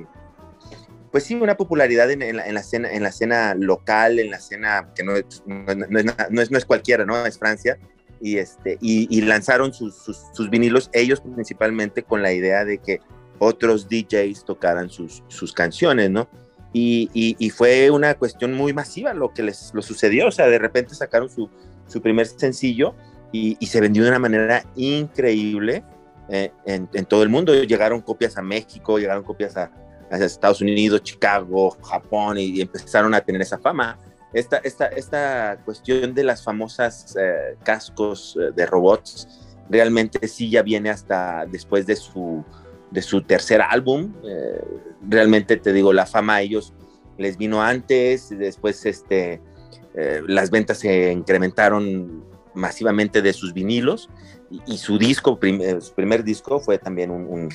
pues 1.10 1.24
sí, 1.24 1.34
una 1.34 1.56
popularidad 1.56 2.10
en, 2.10 2.22
en, 2.22 2.36
la, 2.36 2.46
en, 2.46 2.54
la, 2.54 2.60
escena, 2.60 2.90
en 2.90 3.02
la 3.02 3.10
escena 3.10 3.54
local, 3.54 4.18
en 4.18 4.30
la 4.30 4.38
escena 4.38 4.92
que 4.94 5.04
no 5.04 5.14
es, 5.14 5.42
no, 5.46 5.74
no, 5.74 5.98
es, 5.98 6.04
no, 6.30 6.40
es, 6.40 6.50
no 6.50 6.58
es 6.58 6.64
cualquiera, 6.64 7.04
¿no? 7.04 7.26
Es 7.26 7.38
Francia 7.38 7.78
y, 8.22 8.38
este, 8.38 8.78
y, 8.80 9.20
lanzaron 9.22 9.74
sus, 9.74 10.48
vinilos, 10.48 10.88
ellos 10.92 11.20
principalmente 11.20 12.04
con 12.04 12.22
la 12.22 12.32
idea 12.32 12.64
de 12.64 12.78
que 12.78 13.00
otros 13.40 13.88
DJs 13.88 14.44
tocaran 14.44 14.88
sus, 14.90 15.24
sus 15.26 15.52
canciones, 15.52 16.08
¿no? 16.08 16.28
Y, 16.72 17.50
fue 17.50 17.90
una 17.90 18.14
cuestión 18.14 18.54
muy 18.54 18.72
masiva 18.72 19.12
lo 19.12 19.34
que 19.34 19.42
les 19.42 19.72
lo 19.74 19.82
sucedió, 19.82 20.28
o 20.28 20.30
sea, 20.30 20.46
de 20.46 20.60
repente 20.60 20.94
sacaron 20.94 21.28
su, 21.28 21.50
su 21.88 22.00
primer 22.00 22.26
sencillo 22.26 22.94
y, 23.32 23.56
se 23.66 23.80
vendió 23.80 24.04
de 24.04 24.10
una 24.10 24.20
manera 24.20 24.64
increíble 24.76 25.82
eh, 26.28 26.52
en, 26.64 26.88
en, 26.92 27.04
todo 27.06 27.24
el 27.24 27.28
mundo. 27.28 27.52
Llegaron 27.54 28.00
copias 28.02 28.38
a 28.38 28.42
México, 28.42 29.00
llegaron 29.00 29.24
copias 29.24 29.56
a, 29.56 29.72
a 30.12 30.16
Estados 30.16 30.60
Unidos, 30.60 31.02
Chicago, 31.02 31.76
Japón 31.82 32.38
y 32.38 32.60
empezaron 32.60 33.14
a 33.14 33.20
tener 33.20 33.42
esa 33.42 33.58
fama 33.58 33.98
esta, 34.32 34.58
esta, 34.58 34.86
esta 34.86 35.58
cuestión 35.64 36.14
de 36.14 36.24
las 36.24 36.42
famosas 36.42 37.14
eh, 37.18 37.56
cascos 37.62 38.38
eh, 38.40 38.52
de 38.54 38.66
robots 38.66 39.28
realmente 39.68 40.26
sí 40.26 40.50
ya 40.50 40.62
viene 40.62 40.90
hasta 40.90 41.46
después 41.46 41.86
de 41.86 41.96
su, 41.96 42.44
de 42.90 43.02
su 43.02 43.22
tercer 43.22 43.60
álbum. 43.60 44.12
Eh, 44.24 44.60
realmente 45.08 45.56
te 45.56 45.72
digo, 45.72 45.92
la 45.92 46.06
fama 46.06 46.36
a 46.36 46.42
ellos 46.42 46.72
les 47.18 47.36
vino 47.36 47.62
antes, 47.62 48.30
después 48.30 48.84
este, 48.86 49.40
las 50.26 50.50
ventas 50.50 50.78
se 50.78 51.12
incrementaron 51.12 52.24
masivamente 52.54 53.20
de 53.22 53.32
sus 53.32 53.52
vinilos 53.52 54.08
y, 54.66 54.78
su 54.78 54.98
disco, 54.98 55.38
su 55.80 55.94
primer 55.94 56.24
disco 56.24 56.58
fue 56.58 56.78
también 56.78 57.10
un, 57.10 57.48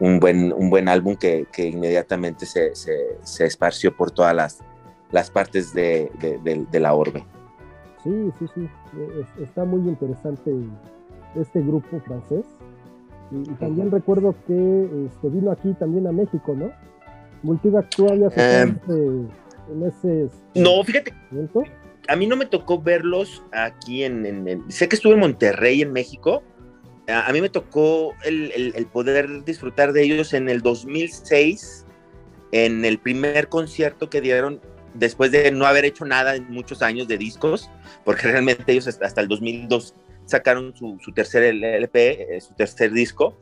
un, 0.00 0.20
buen, 0.20 0.52
un 0.52 0.68
buen 0.68 0.88
álbum 0.88 1.16
que, 1.16 1.46
que 1.52 1.66
inmediatamente 1.66 2.44
se, 2.44 2.74
se 2.74 3.46
esparció 3.46 3.96
por 3.96 4.10
todas 4.10 4.34
las, 4.34 4.58
las 5.14 5.30
partes 5.30 5.72
de, 5.72 6.10
de, 6.20 6.38
de, 6.38 6.66
de 6.68 6.80
la 6.80 6.92
orbe. 6.92 7.24
Sí, 8.02 8.10
sí, 8.36 8.46
sí. 8.52 8.68
Es, 9.20 9.42
está 9.44 9.64
muy 9.64 9.88
interesante 9.88 10.52
este 11.36 11.60
grupo 11.60 12.00
francés. 12.00 12.44
Y, 13.30 13.48
y 13.48 13.54
también 13.54 13.92
recuerdo 13.92 14.34
que 14.48 15.06
este, 15.06 15.28
vino 15.28 15.52
aquí 15.52 15.72
también 15.74 16.08
a 16.08 16.12
México, 16.12 16.54
¿no? 16.56 16.72
Multivac, 17.44 17.88
tú 17.94 18.08
habías 18.08 18.36
eh, 18.36 18.74
en 18.88 19.86
ese. 19.86 20.28
No, 20.56 20.82
fíjate. 20.82 21.14
Momento? 21.30 21.62
A 22.08 22.16
mí 22.16 22.26
no 22.26 22.36
me 22.36 22.46
tocó 22.46 22.82
verlos 22.82 23.44
aquí 23.52 24.02
en, 24.02 24.26
en, 24.26 24.48
en, 24.48 24.70
Sé 24.72 24.88
que 24.88 24.96
estuve 24.96 25.14
en 25.14 25.20
Monterrey, 25.20 25.80
en 25.80 25.92
México. 25.92 26.42
A, 27.06 27.28
a 27.28 27.32
mí 27.32 27.40
me 27.40 27.50
tocó 27.50 28.14
el, 28.24 28.50
el, 28.50 28.72
el, 28.74 28.86
poder 28.86 29.44
disfrutar 29.44 29.92
de 29.92 30.02
ellos 30.02 30.34
en 30.34 30.48
el 30.48 30.60
2006, 30.60 31.86
en 32.50 32.84
el 32.84 32.98
primer 32.98 33.48
concierto 33.48 34.10
que 34.10 34.20
dieron 34.20 34.60
después 34.94 35.32
de 35.32 35.50
no 35.50 35.66
haber 35.66 35.84
hecho 35.84 36.04
nada 36.04 36.36
en 36.36 36.50
muchos 36.50 36.82
años 36.82 37.08
de 37.08 37.18
discos, 37.18 37.70
porque 38.04 38.28
realmente 38.28 38.64
ellos 38.72 38.86
hasta 38.86 39.20
el 39.20 39.28
2002 39.28 39.94
sacaron 40.24 40.74
su, 40.74 40.98
tercer 41.14 41.42
LP, 41.42 42.36
eh, 42.36 42.40
su 42.40 42.54
tercer 42.54 42.92
disco, 42.92 43.36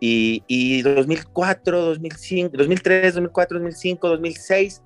y, 0.00 0.42
y, 0.48 0.82
2004, 0.82 1.80
2005, 1.80 2.56
2003, 2.56 3.14
2004, 3.14 3.58
2005, 3.58 4.08
2006, 4.08 4.82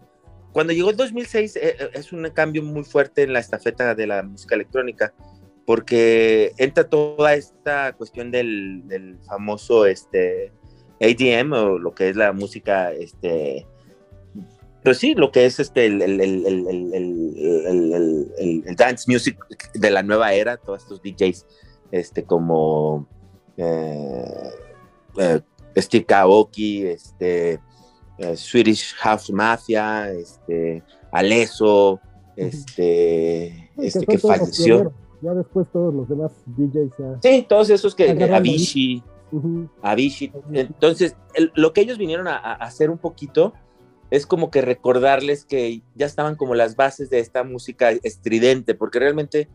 cuando 0.52 0.72
llegó 0.72 0.90
el 0.90 0.96
2006 0.96 1.56
eh, 1.56 1.60
eh, 1.78 1.90
es 1.94 2.12
un 2.12 2.28
cambio 2.30 2.62
muy 2.62 2.84
fuerte 2.84 3.22
en 3.22 3.32
la 3.32 3.40
estafeta 3.40 3.94
de 3.94 4.06
la 4.06 4.22
música 4.22 4.54
electrónica, 4.54 5.12
porque 5.66 6.52
entra 6.56 6.88
toda 6.88 7.34
esta 7.34 7.92
cuestión 7.94 8.30
del, 8.30 8.82
del 8.86 9.18
famoso 9.26 9.86
este, 9.86 10.52
ADM, 11.00 11.52
o 11.52 11.78
lo 11.78 11.94
que 11.94 12.10
es 12.10 12.16
la 12.16 12.32
música 12.32 12.92
este, 12.92 13.66
pues 14.88 14.98
sí, 15.00 15.14
lo 15.14 15.30
que 15.30 15.44
es 15.44 15.60
este, 15.60 15.84
el, 15.84 16.00
el, 16.00 16.18
el, 16.18 16.46
el, 18.38 18.74
dance 18.74 19.04
music 19.06 19.38
de 19.74 19.90
la 19.90 20.02
nueva 20.02 20.32
era, 20.32 20.56
todos 20.56 20.82
estos 20.82 21.02
DJs, 21.02 21.44
este, 21.90 22.24
como 22.24 23.06
eh, 23.58 24.24
eh, 25.18 25.42
Steve 25.76 26.06
Kaoki, 26.06 26.86
este, 26.86 27.60
eh, 28.16 28.34
Swedish 28.34 28.94
House 28.94 29.30
Mafia, 29.30 30.10
este, 30.10 30.82
Aleso, 31.12 32.00
este, 32.34 33.70
este 33.76 34.06
que 34.06 34.16
falleció. 34.16 34.94
Ya 35.20 35.34
después 35.34 35.66
todos 35.70 35.92
los 35.92 36.08
demás 36.08 36.32
DJs 36.46 36.92
ya. 36.98 37.18
Sí, 37.20 37.44
todos 37.46 37.68
esos 37.68 37.94
que, 37.94 38.08
Avicii, 38.08 39.02
uh 39.32 39.38
-huh. 39.38 39.68
Avicii. 39.82 40.32
Entonces, 40.50 41.14
lo 41.54 41.74
que 41.74 41.82
ellos 41.82 41.98
vinieron 41.98 42.26
a, 42.26 42.38
a 42.38 42.54
hacer 42.54 42.88
un 42.88 42.96
poquito 42.96 43.52
es 44.10 44.26
como 44.26 44.50
que 44.50 44.62
recordarles 44.62 45.44
que 45.44 45.82
ya 45.94 46.06
estaban 46.06 46.36
como 46.36 46.54
las 46.54 46.76
bases 46.76 47.10
de 47.10 47.18
esta 47.18 47.44
música 47.44 47.90
estridente, 48.02 48.74
porque 48.74 48.98
realmente 48.98 49.48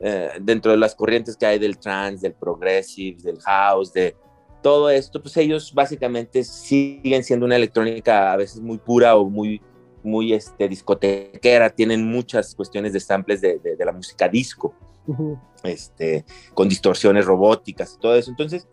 eh, 0.00 0.30
dentro 0.40 0.72
de 0.72 0.78
las 0.78 0.94
corrientes 0.94 1.36
que 1.36 1.46
hay 1.46 1.58
del 1.58 1.78
trance, 1.78 2.26
del 2.26 2.34
progressive, 2.34 3.22
del 3.22 3.40
house, 3.40 3.92
de 3.92 4.16
todo 4.62 4.90
esto, 4.90 5.22
pues 5.22 5.36
ellos 5.36 5.72
básicamente 5.72 6.44
siguen 6.44 7.24
siendo 7.24 7.46
una 7.46 7.56
electrónica 7.56 8.32
a 8.32 8.36
veces 8.36 8.60
muy 8.60 8.78
pura 8.78 9.16
o 9.16 9.28
muy, 9.28 9.62
muy 10.02 10.32
este, 10.32 10.68
discotequera, 10.68 11.70
tienen 11.70 12.06
muchas 12.06 12.54
cuestiones 12.54 12.92
de 12.92 13.00
samples 13.00 13.40
de, 13.40 13.58
de, 13.58 13.76
de 13.76 13.84
la 13.84 13.92
música 13.92 14.28
disco. 14.28 14.74
este, 15.64 16.24
con 16.54 16.68
distorsiones 16.68 17.24
robóticas 17.24 17.94
y 17.94 18.00
todo 18.00 18.14
eso. 18.14 18.30
Entonces, 18.30 18.68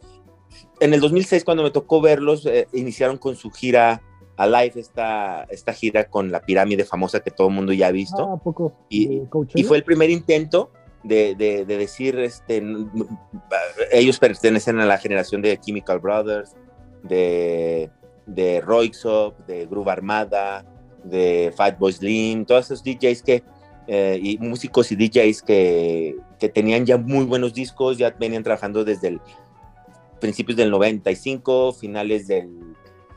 en 0.79 0.93
el 0.93 0.99
2006, 0.99 1.43
cuando 1.43 1.63
me 1.63 1.71
tocó 1.71 2.01
verlos, 2.01 2.45
eh, 2.45 2.67
iniciaron 2.73 3.17
con 3.17 3.35
su 3.35 3.49
gira 3.51 4.01
Alive, 4.37 4.79
esta, 4.79 5.43
esta 5.49 5.73
gira 5.73 6.05
con 6.05 6.31
la 6.31 6.41
pirámide 6.41 6.85
famosa 6.85 7.19
que 7.21 7.31
todo 7.31 7.47
el 7.49 7.55
mundo 7.55 7.73
ya 7.73 7.87
ha 7.87 7.91
visto. 7.91 8.23
Ah, 8.31 8.37
poco. 8.37 8.71
Y, 8.87 9.23
y, 9.55 9.63
fue 9.63 9.77
el 9.77 9.83
primer 9.83 10.11
intento 10.11 10.71
de, 11.03 11.35
de, 11.35 11.65
de, 11.65 11.77
decir, 11.77 12.19
este, 12.19 12.63
ellos 13.91 14.19
pertenecen 14.19 14.79
a 14.79 14.85
la 14.85 14.99
generación 14.99 15.41
de 15.41 15.57
Chemical 15.57 15.99
Brothers, 15.99 16.55
de, 17.01 17.89
de 18.27 18.61
Roixop, 18.61 19.39
de 19.47 19.65
Groove 19.65 19.89
Armada, 19.89 20.65
de 21.03 21.51
Fatboy 21.55 21.93
Slim, 21.93 22.45
todos 22.45 22.65
esos 22.65 22.83
DJs 22.83 23.23
que, 23.23 23.43
eh, 23.87 24.19
y 24.21 24.37
músicos 24.37 24.91
y 24.91 24.95
DJs 24.95 25.41
que, 25.41 26.15
que 26.39 26.49
tenían 26.49 26.85
ya 26.85 26.97
muy 26.97 27.25
buenos 27.25 27.55
discos, 27.55 27.97
ya 27.97 28.11
venían 28.11 28.43
trabajando 28.43 28.83
desde 28.85 29.07
el 29.07 29.21
principios 30.19 30.57
del 30.57 30.71
95, 30.71 31.73
finales 31.73 32.27
del, 32.27 32.66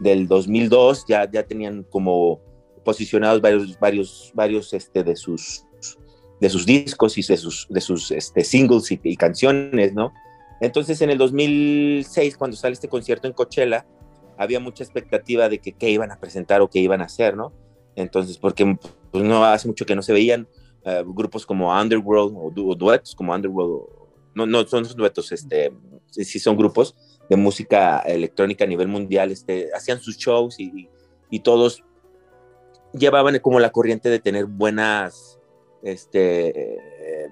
del 0.01 0.27
2002, 0.27 1.05
ya, 1.07 1.31
ya 1.31 1.45
tenían 1.45 1.85
como 1.85 2.41
posicionados 2.85 3.41
varios, 3.41 3.79
varios, 3.79 4.33
varios 4.35 4.73
este, 4.73 5.05
de, 5.05 5.15
sus, 5.15 5.65
de 6.41 6.49
sus 6.49 6.67
discos 6.67 7.17
y 7.19 7.23
de 7.23 7.37
sus, 7.37 7.67
de 7.69 7.81
sus 7.81 8.11
este, 8.11 8.43
singles 8.43 8.91
y, 8.91 9.17
canciones, 9.17 9.93
¿no? 9.93 10.13
Entonces 10.61 11.01
en 11.03 11.11
el 11.11 11.19
2006, 11.19 12.37
cuando 12.37 12.57
sale 12.57 12.73
este 12.73 12.89
concierto 12.89 13.29
en 13.29 13.35
Coachella, 13.35 13.87
había 14.37 14.59
mucha 14.59 14.83
expectativa 14.83 15.49
de 15.49 15.59
que 15.59 15.73
qué 15.73 15.91
iban 15.91 16.11
a 16.11 16.19
presentar 16.19 16.63
o 16.63 16.69
qué 16.69 16.79
iban 16.81 17.03
a 17.03 17.05
hacer, 17.05 17.37
¿no? 17.37 17.53
Entonces, 17.95 18.39
porque 18.39 18.79
pues, 19.11 19.23
no 19.23 19.45
hace 19.45 19.69
mucho 19.69 19.85
que 19.85 19.95
no 19.95 20.03
se 20.03 20.15
veían 20.15 20.49
uh, 20.87 21.05
grupos 21.13 21.45
como 21.45 21.79
Underworld 21.79 22.35
o, 22.37 22.51
du 22.51 22.75
duetos 22.75 23.15
como 23.15 23.35
Underworld, 23.35 23.85
no, 24.35 24.47
no 24.47 24.67
son 24.67 24.85
duetos, 24.97 25.33
este, 25.33 25.73
sí 26.11 26.39
son 26.39 26.57
grupos 26.57 26.95
de 27.31 27.37
música 27.37 28.01
electrónica 28.01 28.65
a 28.65 28.67
nivel 28.67 28.89
mundial, 28.89 29.31
este, 29.31 29.71
hacían 29.73 30.01
sus 30.01 30.19
shows 30.19 30.59
y, 30.59 30.91
y 31.31 31.41
todos 31.41 31.85
llevaban 32.93 33.39
como 33.39 33.61
la 33.61 33.71
corriente 33.71 34.11
de 34.11 34.19
tener 34.19 34.47
buenas 34.47 35.39
este, 35.83 36.77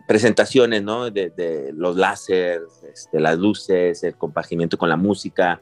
presentaciones, 0.07 0.85
¿no? 0.85 1.11
De, 1.11 1.73
los 1.75 1.97
láseres, 1.97 2.63
este, 2.91 3.19
las 3.19 3.39
luces, 3.39 4.05
el 4.05 4.15
compagimiento 4.15 4.79
con 4.79 4.89
la 4.89 4.97
música. 4.97 5.61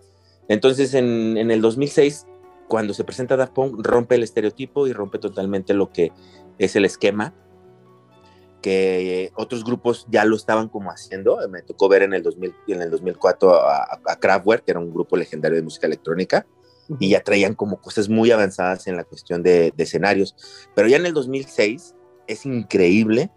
Entonces, 0.48 0.92
en, 0.92 1.38
en, 1.38 1.50
el 1.50 1.62
2006, 1.62 2.26
cuando 2.68 2.92
se 2.92 3.04
presenta 3.04 3.36
Daft 3.36 3.54
Punk, 3.54 3.84
rompe 3.84 4.16
el 4.16 4.22
estereotipo 4.22 4.86
y 4.86 4.92
rompe 4.92 5.18
totalmente 5.18 5.72
lo 5.72 5.90
que 5.90 6.12
es 6.58 6.76
el 6.76 6.84
esquema 6.84 7.32
que 8.62 9.30
otros 9.36 9.64
grupos 9.64 10.06
ya 10.10 10.24
lo 10.24 10.36
estaban 10.36 10.68
como 10.68 10.90
haciendo. 10.90 11.38
Me 11.48 11.62
tocó 11.62 11.88
ver 11.88 12.02
en 12.02 12.14
el, 12.14 12.22
2000, 12.22 12.54
en 12.68 12.82
el 12.82 12.90
2004 12.90 13.54
a, 13.54 14.00
a 14.06 14.16
Kraftwerk, 14.16 14.64
que 14.64 14.72
era 14.72 14.80
un 14.80 14.92
grupo 14.92 15.16
legendario 15.16 15.56
de 15.56 15.62
música 15.62 15.86
electrónica, 15.86 16.46
y 16.98 17.10
ya 17.10 17.22
traían 17.22 17.54
como 17.54 17.80
cosas 17.80 18.08
muy 18.08 18.30
avanzadas 18.30 18.86
en 18.86 18.96
la 18.96 19.04
cuestión 19.04 19.42
de, 19.42 19.72
de 19.76 19.84
escenarios. 19.84 20.34
Pero 20.74 20.88
ya 20.88 20.96
en 20.96 21.06
el 21.06 21.14
2006 21.14 21.94
es 22.26 22.46
increíble 22.46 23.30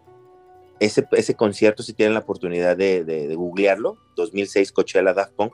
ese, 0.80 1.08
ese 1.12 1.36
concierto, 1.36 1.84
si 1.84 1.94
tienen 1.94 2.14
la 2.14 2.22
oportunidad 2.22 2.78
de, 2.78 3.04
de, 3.04 3.28
de 3.28 3.36
googlearlo, 3.36 3.98
2006 4.16 4.72
Coachella 4.72 5.14
Daft 5.14 5.34
Punk, 5.34 5.54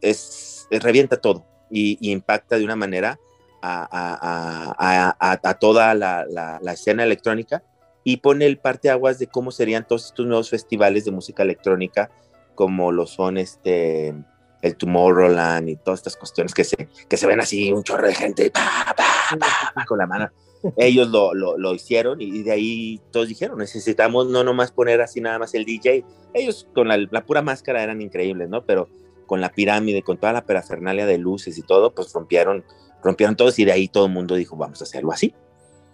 es, 0.00 0.66
es 0.70 0.82
revienta 0.82 1.16
todo 1.20 1.44
y, 1.70 1.98
y, 2.00 2.12
impacta 2.12 2.58
de 2.58 2.64
una 2.64 2.76
manera 2.76 3.18
a, 3.60 3.88
a, 3.90 5.14
a, 5.18 5.40
a 5.42 5.58
toda 5.58 5.94
la, 5.94 6.26
la, 6.28 6.58
la 6.62 6.72
escena 6.72 7.04
electrónica 7.04 7.64
y 8.04 8.18
pone 8.18 8.46
el 8.46 8.58
parteaguas 8.58 9.18
de 9.18 9.26
cómo 9.26 9.50
serían 9.50 9.86
todos 9.86 10.06
estos 10.06 10.26
nuevos 10.26 10.50
festivales 10.50 11.04
de 11.04 11.10
música 11.10 11.42
electrónica, 11.42 12.10
como 12.54 12.92
lo 12.92 13.06
son 13.06 13.38
este, 13.38 14.14
el 14.62 14.76
Tomorrowland 14.76 15.68
y 15.68 15.76
todas 15.76 16.00
estas 16.00 16.16
cuestiones 16.16 16.54
que 16.54 16.64
se, 16.64 16.88
que 17.08 17.16
se 17.16 17.26
ven 17.26 17.40
así, 17.40 17.72
un 17.72 17.82
chorro 17.82 18.06
de 18.06 18.14
gente 18.14 18.50
pa, 18.50 18.94
pa, 18.96 19.72
pa, 19.74 19.84
con 19.84 19.98
la 19.98 20.06
mano. 20.06 20.30
Ellos 20.76 21.08
lo, 21.08 21.34
lo, 21.34 21.58
lo, 21.58 21.74
hicieron 21.74 22.20
y 22.20 22.44
de 22.44 22.52
ahí 22.52 23.00
todos 23.10 23.26
dijeron, 23.26 23.58
necesitamos 23.58 24.28
no 24.28 24.44
nomás 24.44 24.70
poner 24.70 25.00
así 25.00 25.20
nada 25.20 25.40
más 25.40 25.54
el 25.54 25.64
DJ. 25.64 26.04
Ellos 26.34 26.68
con 26.72 26.86
la, 26.86 26.96
la 27.10 27.24
pura 27.24 27.42
máscara 27.42 27.82
eran 27.82 28.00
increíbles, 28.00 28.48
¿no? 28.48 28.64
Pero 28.64 28.88
con 29.26 29.40
la 29.40 29.50
pirámide, 29.50 30.02
con 30.02 30.18
toda 30.18 30.32
la 30.32 30.46
parafernalia 30.46 31.06
de 31.06 31.18
luces 31.18 31.58
y 31.58 31.62
todo, 31.62 31.94
pues 31.94 32.12
rompieron, 32.12 32.64
rompieron 33.02 33.34
todos 33.34 33.58
y 33.58 33.64
de 33.64 33.72
ahí 33.72 33.88
todo 33.88 34.06
el 34.06 34.12
mundo 34.12 34.36
dijo, 34.36 34.56
vamos 34.56 34.80
a 34.80 34.84
hacerlo 34.84 35.10
así. 35.10 35.34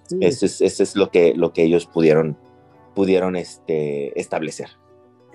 Sí. 0.09 0.19
Eso 0.21 0.47
es, 0.47 0.61
eso 0.61 0.83
es 0.83 0.97
lo, 0.97 1.11
que, 1.11 1.35
lo 1.35 1.53
que 1.53 1.63
ellos 1.63 1.87
pudieron, 1.87 2.37
pudieron 2.95 3.37
este, 3.37 4.19
establecer. 4.19 4.69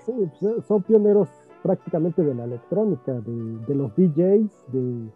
Sí, 0.04 0.12
pues, 0.40 0.66
son 0.66 0.82
pioneros 0.82 1.28
prácticamente 1.62 2.22
de 2.22 2.34
la 2.34 2.44
electrónica, 2.44 3.12
de, 3.12 3.58
de 3.66 3.74
los 3.74 3.94
DJs. 3.96 4.50
De, 4.72 5.08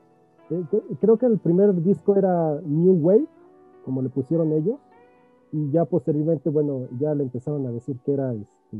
creo 1.00 1.18
que 1.18 1.26
el 1.26 1.38
primer 1.38 1.74
disco 1.82 2.16
era 2.16 2.58
New 2.64 2.94
Wave, 2.94 3.26
como 3.84 4.02
le 4.02 4.08
pusieron 4.08 4.52
ellos, 4.52 4.78
y 5.52 5.70
ya 5.70 5.84
posteriormente, 5.84 6.50
bueno, 6.50 6.88
ya 6.98 7.14
le 7.14 7.24
empezaron 7.24 7.66
a 7.66 7.70
decir 7.70 7.98
que 8.04 8.12
era 8.12 8.32
este, 8.32 8.76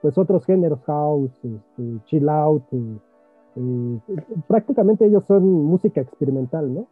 pues 0.00 0.18
otros 0.18 0.44
géneros, 0.44 0.80
house, 0.84 1.30
este, 1.44 2.04
chill 2.06 2.28
out. 2.28 2.64
Eh, 2.72 2.98
eh, 3.56 4.00
prácticamente 4.48 5.06
ellos 5.06 5.24
son 5.26 5.44
música 5.44 6.00
experimental, 6.00 6.72
¿no? 6.74 6.86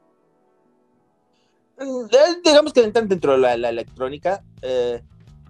Digamos 2.45 2.73
que 2.73 2.83
entran 2.83 3.09
dentro 3.09 3.33
de 3.33 3.39
la, 3.39 3.57
la 3.57 3.69
electrónica. 3.71 4.43
Eh, 4.63 5.01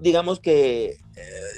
digamos 0.01 0.41
que 0.41 0.91
eh, 0.91 0.97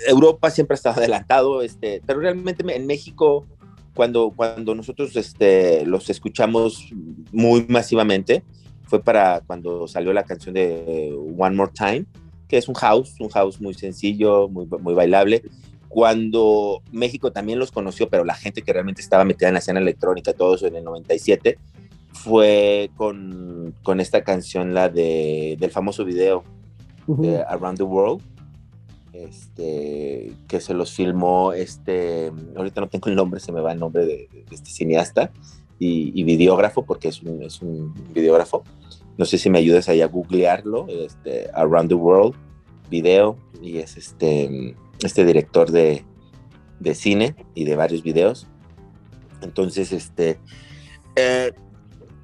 Europa 0.09 0.51
siempre 0.51 0.75
ha 0.75 0.77
estado 0.77 0.97
adelantado, 0.97 1.63
este, 1.63 2.03
pero 2.07 2.21
realmente 2.21 2.65
en 2.75 2.87
México, 2.87 3.47
cuando, 3.95 4.33
cuando 4.35 4.75
nosotros 4.75 5.15
este, 5.17 5.87
los 5.87 6.11
escuchamos 6.11 6.91
muy 7.31 7.67
masivamente, 7.69 8.43
fue 8.85 9.03
para 9.03 9.41
cuando 9.47 9.87
salió 9.89 10.13
la 10.13 10.25
canción 10.25 10.55
de 10.55 11.15
One 11.39 11.57
More 11.57 11.73
Time, 11.75 12.05
que 12.49 12.59
es 12.59 12.69
un 12.69 12.75
house, 12.75 13.15
un 13.21 13.31
house 13.31 13.61
muy 13.61 13.75
sencillo, 13.75 14.49
muy, 14.49 14.67
muy 14.67 14.95
bailable. 14.95 15.43
Cuando 15.89 16.83
México 16.91 17.33
también 17.33 17.59
los 17.59 17.71
conoció, 17.71 18.09
pero 18.09 18.25
la 18.25 18.35
gente 18.35 18.63
que 18.63 18.73
realmente 18.73 19.03
estaba 19.03 19.25
metida 19.25 19.49
en 19.49 19.55
la 19.55 19.61
escena 19.61 19.81
electrónica, 19.81 20.33
todo 20.33 20.55
eso 20.55 20.67
en 20.67 20.77
el 20.77 20.85
97, 20.85 21.59
fue 22.13 22.91
con, 22.97 23.75
con 23.83 24.01
esta 24.01 24.23
canción, 24.23 24.75
la 24.75 24.89
de, 24.89 25.57
del 25.59 25.71
famoso 25.71 26.05
video 26.05 26.45
uh 27.07 27.17
-huh. 27.17 27.21
de 27.21 27.43
Around 27.43 27.79
the 27.79 27.85
World, 27.85 28.23
este, 29.13 30.33
que 30.49 30.61
se 30.61 30.75
los 30.75 30.93
filmó, 30.93 31.53
este, 31.53 32.33
ahorita 32.57 32.81
no 32.81 32.89
tengo 32.89 33.09
el 33.09 33.17
nombre, 33.17 33.41
se 33.41 33.53
me 33.53 33.61
va 33.61 33.73
el 33.73 33.79
nombre 33.79 34.07
de, 34.07 34.29
de 34.33 34.55
este 34.55 34.71
cineasta 34.71 35.31
y, 35.79 36.13
y, 36.19 36.25
videógrafo, 36.25 36.85
porque 36.85 37.09
es 37.09 37.23
un, 37.23 37.43
es 37.43 37.61
un 37.61 37.93
videógrafo. 38.15 38.63
No 39.19 39.25
sé 39.25 39.37
si 39.37 39.51
me 39.51 39.59
ayudas 39.59 39.89
ahí 39.89 40.01
a 40.01 40.07
googlearlo, 40.07 40.87
este, 40.89 41.51
Around 41.53 41.89
the 41.89 41.95
World, 41.95 42.35
video, 42.91 43.37
y 43.61 43.79
es 43.79 43.97
este, 43.97 44.75
este 45.03 45.25
director 45.25 45.71
de, 45.71 46.05
de 46.81 46.95
cine 46.95 47.35
y 47.55 47.65
de 47.65 47.77
varios 47.77 48.03
videos. 48.03 48.47
Entonces, 49.43 49.93
este, 49.93 50.39
eh, 51.17 51.53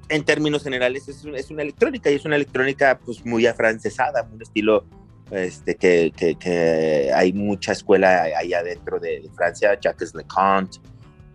en 0.09 0.23
términos 0.23 0.63
generales 0.63 1.07
es, 1.07 1.23
es, 1.23 1.51
una 1.51 1.61
electrónica 1.61 2.09
y 2.11 2.15
es 2.15 2.25
una 2.25 2.35
electrónica 2.35 2.99
pues 3.03 3.25
muy 3.25 3.45
afrancesada, 3.45 4.27
un 4.31 4.41
estilo 4.41 4.85
este, 5.31 5.75
que, 5.75 6.11
que, 6.15 6.35
que, 6.35 7.11
hay 7.13 7.31
mucha 7.33 7.71
escuela 7.71 8.23
allá 8.37 8.63
dentro 8.63 8.99
de, 8.99 9.21
de 9.21 9.29
Francia, 9.35 9.79
Jacques 9.79 10.15
Leconte, 10.15 10.79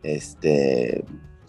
este, 0.02 1.04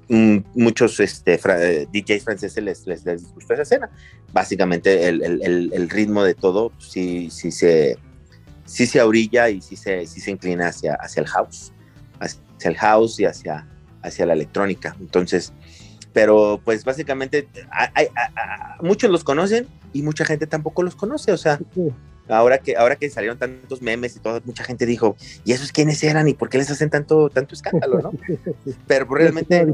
muchos 0.07 0.99
este, 0.99 1.37
fra 1.37 1.57
DJs 1.57 2.23
franceses 2.23 2.63
les, 2.63 2.85
les, 2.85 3.05
les, 3.05 3.33
gustó 3.33 3.53
esa 3.53 3.63
escena. 3.63 3.89
Básicamente 4.31 5.07
el, 5.07 5.23
el, 5.23 5.71
el, 5.73 5.89
ritmo 5.89 6.23
de 6.23 6.35
todo 6.35 6.71
sí, 6.77 7.29
sí, 7.31 7.51
se, 7.51 7.97
sí 8.65 8.85
se 8.85 9.01
orilla 9.01 9.49
y 9.49 9.61
sí 9.61 9.75
se, 9.75 10.05
sí 10.05 10.19
se 10.19 10.31
inclina 10.31 10.67
hacia, 10.67 10.95
hacia 10.95 11.21
el 11.21 11.27
house, 11.27 11.71
hacia 12.19 12.69
el 12.69 12.75
house 12.77 13.19
y 13.19 13.25
hacia, 13.25 13.67
hacia 14.03 14.25
la 14.25 14.33
electrónica. 14.33 14.95
Entonces, 14.99 15.53
pero 16.15 16.61
pues 16.63 16.85
básicamente 16.85 17.49
hay, 17.69 17.89
hay, 17.93 18.07
hay, 18.15 18.29
muchos 18.81 19.11
los 19.11 19.25
conocen 19.25 19.67
y 19.91 20.01
mucha 20.01 20.23
gente 20.23 20.47
tampoco 20.47 20.81
los 20.81 20.95
conoce, 20.95 21.33
o 21.33 21.37
sea, 21.37 21.59
ahora 22.29 22.59
que, 22.59 22.77
ahora 22.77 22.95
que 22.95 23.09
salieron 23.09 23.37
tantos 23.37 23.81
memes 23.81 24.15
y 24.15 24.19
todo, 24.19 24.39
mucha 24.45 24.63
gente 24.63 24.85
dijo, 24.85 25.17
¿y 25.43 25.51
esos 25.51 25.73
quiénes 25.73 26.01
eran 26.05 26.29
y 26.29 26.33
por 26.33 26.47
qué 26.47 26.57
les 26.57 26.71
hacen 26.71 26.89
tanto, 26.89 27.29
tanto 27.29 27.53
escándalo, 27.53 27.99
no? 28.01 28.11
Pero 28.87 29.13
realmente 29.13 29.65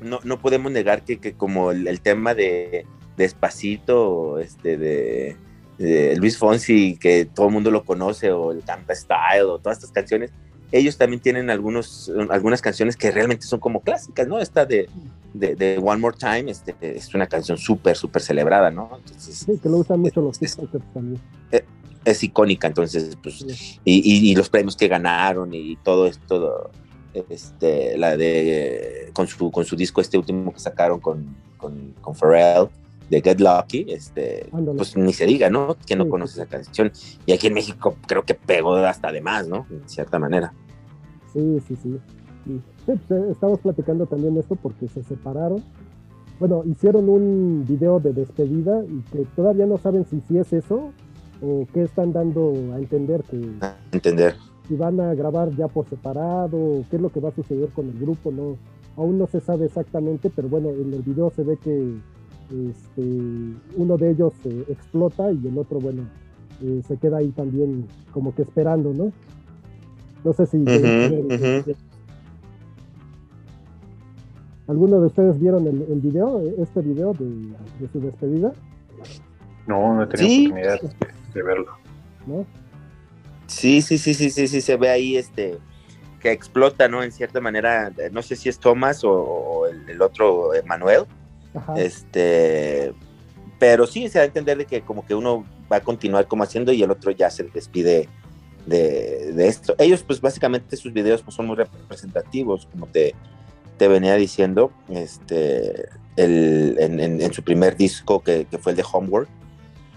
no, 0.00 0.20
no 0.24 0.40
podemos 0.40 0.72
negar 0.72 1.02
que, 1.02 1.18
que 1.18 1.34
como 1.34 1.70
el, 1.70 1.86
el, 1.86 2.00
tema 2.00 2.34
de 2.34 2.86
Despacito, 3.18 4.38
este, 4.38 4.78
de, 4.78 5.36
de, 5.76 6.16
Luis 6.16 6.38
Fonsi, 6.38 6.96
que 6.96 7.26
todo 7.26 7.48
el 7.48 7.52
mundo 7.52 7.70
lo 7.70 7.84
conoce, 7.84 8.32
o 8.32 8.52
el 8.52 8.62
Tampa 8.62 8.94
Style, 8.94 9.42
o 9.42 9.58
todas 9.58 9.76
estas 9.76 9.92
canciones, 9.92 10.30
ellos 10.72 10.96
también 10.96 11.20
tienen 11.20 11.50
algunos, 11.50 12.10
algunas 12.30 12.60
canciones 12.60 12.96
que 12.96 13.10
realmente 13.10 13.46
son 13.46 13.60
como 13.60 13.80
clásicas, 13.80 14.28
¿no? 14.28 14.38
Esta 14.38 14.66
de, 14.66 14.88
de, 15.32 15.78
One 15.82 16.00
More 16.00 16.16
Time 16.16 16.50
este, 16.50 16.74
es 16.80 17.14
una 17.14 17.26
canción 17.26 17.56
súper, 17.56 17.96
súper 17.96 18.22
celebrada, 18.22 18.70
¿no? 18.70 18.90
Entonces, 18.96 19.34
sí, 19.46 19.58
que 19.62 19.68
lo 19.68 19.78
usan 19.78 20.00
mucho 20.00 20.20
los 20.20 20.40
es, 20.42 20.56
también. 20.92 21.20
Eh, 21.52 21.64
es, 22.04 22.22
icónica, 22.22 22.66
entonces, 22.66 23.16
pues, 23.22 23.44
y, 23.84 24.30
y, 24.30 24.34
los 24.34 24.48
premios 24.48 24.76
que 24.76 24.88
ganaron 24.88 25.52
y 25.54 25.76
todo 25.76 26.06
esto, 26.06 26.70
este, 27.28 27.96
la 27.96 28.16
de, 28.16 29.10
con 29.12 29.26
su, 29.26 29.50
con 29.50 29.64
su 29.64 29.74
disco 29.74 30.00
este 30.00 30.18
último 30.18 30.52
que 30.52 30.60
sacaron 30.60 31.00
con, 31.00 31.34
con, 31.56 31.94
con 32.00 32.14
Pharrell, 32.14 32.68
de 33.10 33.20
Get 33.22 33.40
Lucky, 33.40 33.86
este, 33.88 34.48
pues 34.76 34.96
ni 34.96 35.12
se 35.12 35.26
diga, 35.26 35.50
¿no? 35.50 35.76
Que 35.86 35.96
no 35.96 36.08
conoce 36.08 36.40
esa 36.40 36.46
canción. 36.46 36.92
Y 37.26 37.32
aquí 37.32 37.46
en 37.46 37.54
México 37.54 37.96
creo 38.06 38.24
que 38.24 38.34
pegó 38.34 38.74
hasta 38.76 39.10
de 39.12 39.20
más, 39.20 39.48
¿no? 39.48 39.66
En 39.70 39.88
cierta 39.88 40.18
manera. 40.18 40.52
Sí, 41.32 41.60
sí, 41.66 41.76
sí. 41.82 41.98
sí. 42.44 42.60
Pues, 42.86 42.98
eh, 43.10 43.28
estamos 43.30 43.60
platicando 43.60 44.06
también 44.06 44.36
esto 44.36 44.56
porque 44.56 44.88
se 44.88 45.02
separaron. 45.02 45.62
Bueno, 46.40 46.62
hicieron 46.64 47.08
un 47.08 47.64
video 47.66 47.98
de 47.98 48.12
despedida 48.12 48.84
y 48.84 49.00
que 49.10 49.24
todavía 49.34 49.66
no 49.66 49.78
saben 49.78 50.06
si, 50.06 50.20
si 50.28 50.38
es 50.38 50.52
eso 50.52 50.92
o 51.42 51.66
qué 51.72 51.82
están 51.82 52.12
dando 52.12 52.52
a 52.74 52.78
entender 52.78 53.22
que... 53.24 53.50
A 53.60 53.76
entender. 53.92 54.36
Si 54.68 54.76
van 54.76 55.00
a 55.00 55.14
grabar 55.14 55.50
ya 55.56 55.66
por 55.66 55.88
separado, 55.88 56.84
qué 56.90 56.96
es 56.96 57.02
lo 57.02 57.10
que 57.10 57.20
va 57.20 57.30
a 57.30 57.34
suceder 57.34 57.70
con 57.70 57.88
el 57.88 57.98
grupo, 57.98 58.30
no, 58.30 58.56
aún 58.96 59.18
no 59.18 59.26
se 59.26 59.40
sabe 59.40 59.66
exactamente, 59.66 60.30
pero 60.34 60.48
bueno, 60.48 60.70
en 60.70 60.92
el 60.92 61.02
video 61.02 61.30
se 61.34 61.42
ve 61.42 61.56
que 61.56 61.96
este, 62.50 63.02
uno 63.76 63.96
de 63.98 64.10
ellos 64.10 64.32
eh, 64.44 64.64
explota 64.68 65.30
y 65.30 65.46
el 65.46 65.58
otro, 65.58 65.80
bueno, 65.80 66.08
eh, 66.62 66.82
se 66.86 66.96
queda 66.96 67.18
ahí 67.18 67.28
también 67.28 67.86
como 68.12 68.34
que 68.34 68.42
esperando, 68.42 68.92
¿no? 68.94 69.12
No 70.24 70.32
sé 70.32 70.46
si... 70.46 70.64
¿Alguno 74.66 75.00
de 75.00 75.06
ustedes 75.06 75.40
vieron 75.40 75.66
el, 75.66 75.86
el 75.90 76.00
video, 76.00 76.42
este 76.58 76.82
video 76.82 77.14
de, 77.14 77.88
su 77.90 78.00
despedida? 78.00 78.52
No, 79.66 79.94
no 79.94 80.02
he 80.02 80.06
tenido 80.06 80.50
oportunidad 80.50 80.80
de, 81.32 81.42
verlo. 81.42 81.72
¿No? 82.26 82.44
Sí, 83.46 83.80
sí, 83.80 83.96
sí, 83.96 84.12
sí, 84.12 84.28
sí, 84.28 84.46
sí, 84.46 84.60
se 84.60 84.76
ve 84.76 84.90
ahí 84.90 85.16
este 85.16 85.58
que 86.20 86.32
explota, 86.32 86.86
¿no? 86.88 87.02
En 87.02 87.12
cierta 87.12 87.40
manera, 87.40 87.92
no 88.12 88.20
sé 88.20 88.36
si 88.36 88.50
es 88.50 88.58
Thomas 88.58 89.04
o, 89.04 89.66
el, 89.70 89.88
el, 89.88 90.02
otro 90.02 90.50
Manuel, 90.66 91.06
este, 91.76 92.94
pero 93.58 93.86
sí 93.86 94.08
se 94.08 94.18
da 94.18 94.24
a 94.24 94.26
entender 94.26 94.58
de 94.58 94.66
que 94.66 94.82
como 94.82 95.04
que 95.04 95.14
uno 95.14 95.44
va 95.70 95.76
a 95.76 95.80
continuar 95.80 96.26
como 96.26 96.44
haciendo 96.44 96.72
y 96.72 96.82
el 96.82 96.90
otro 96.90 97.10
ya 97.10 97.30
se 97.30 97.44
despide 97.44 98.08
de, 98.66 99.32
de 99.32 99.48
esto. 99.48 99.74
Ellos 99.78 100.02
pues 100.02 100.20
básicamente 100.20 100.76
sus 100.76 100.92
videos 100.92 101.22
pues, 101.22 101.34
son 101.34 101.46
muy 101.46 101.56
representativos, 101.56 102.66
como 102.70 102.86
te, 102.86 103.14
te 103.78 103.88
venía 103.88 104.14
diciendo, 104.16 104.72
este, 104.88 105.88
el, 106.16 106.76
en, 106.78 107.32
su 107.32 107.42
primer 107.42 107.76
disco 107.76 108.20
que, 108.20 108.46
fue 108.60 108.72
el 108.72 108.76
de 108.76 108.84
Homework. 108.92 109.28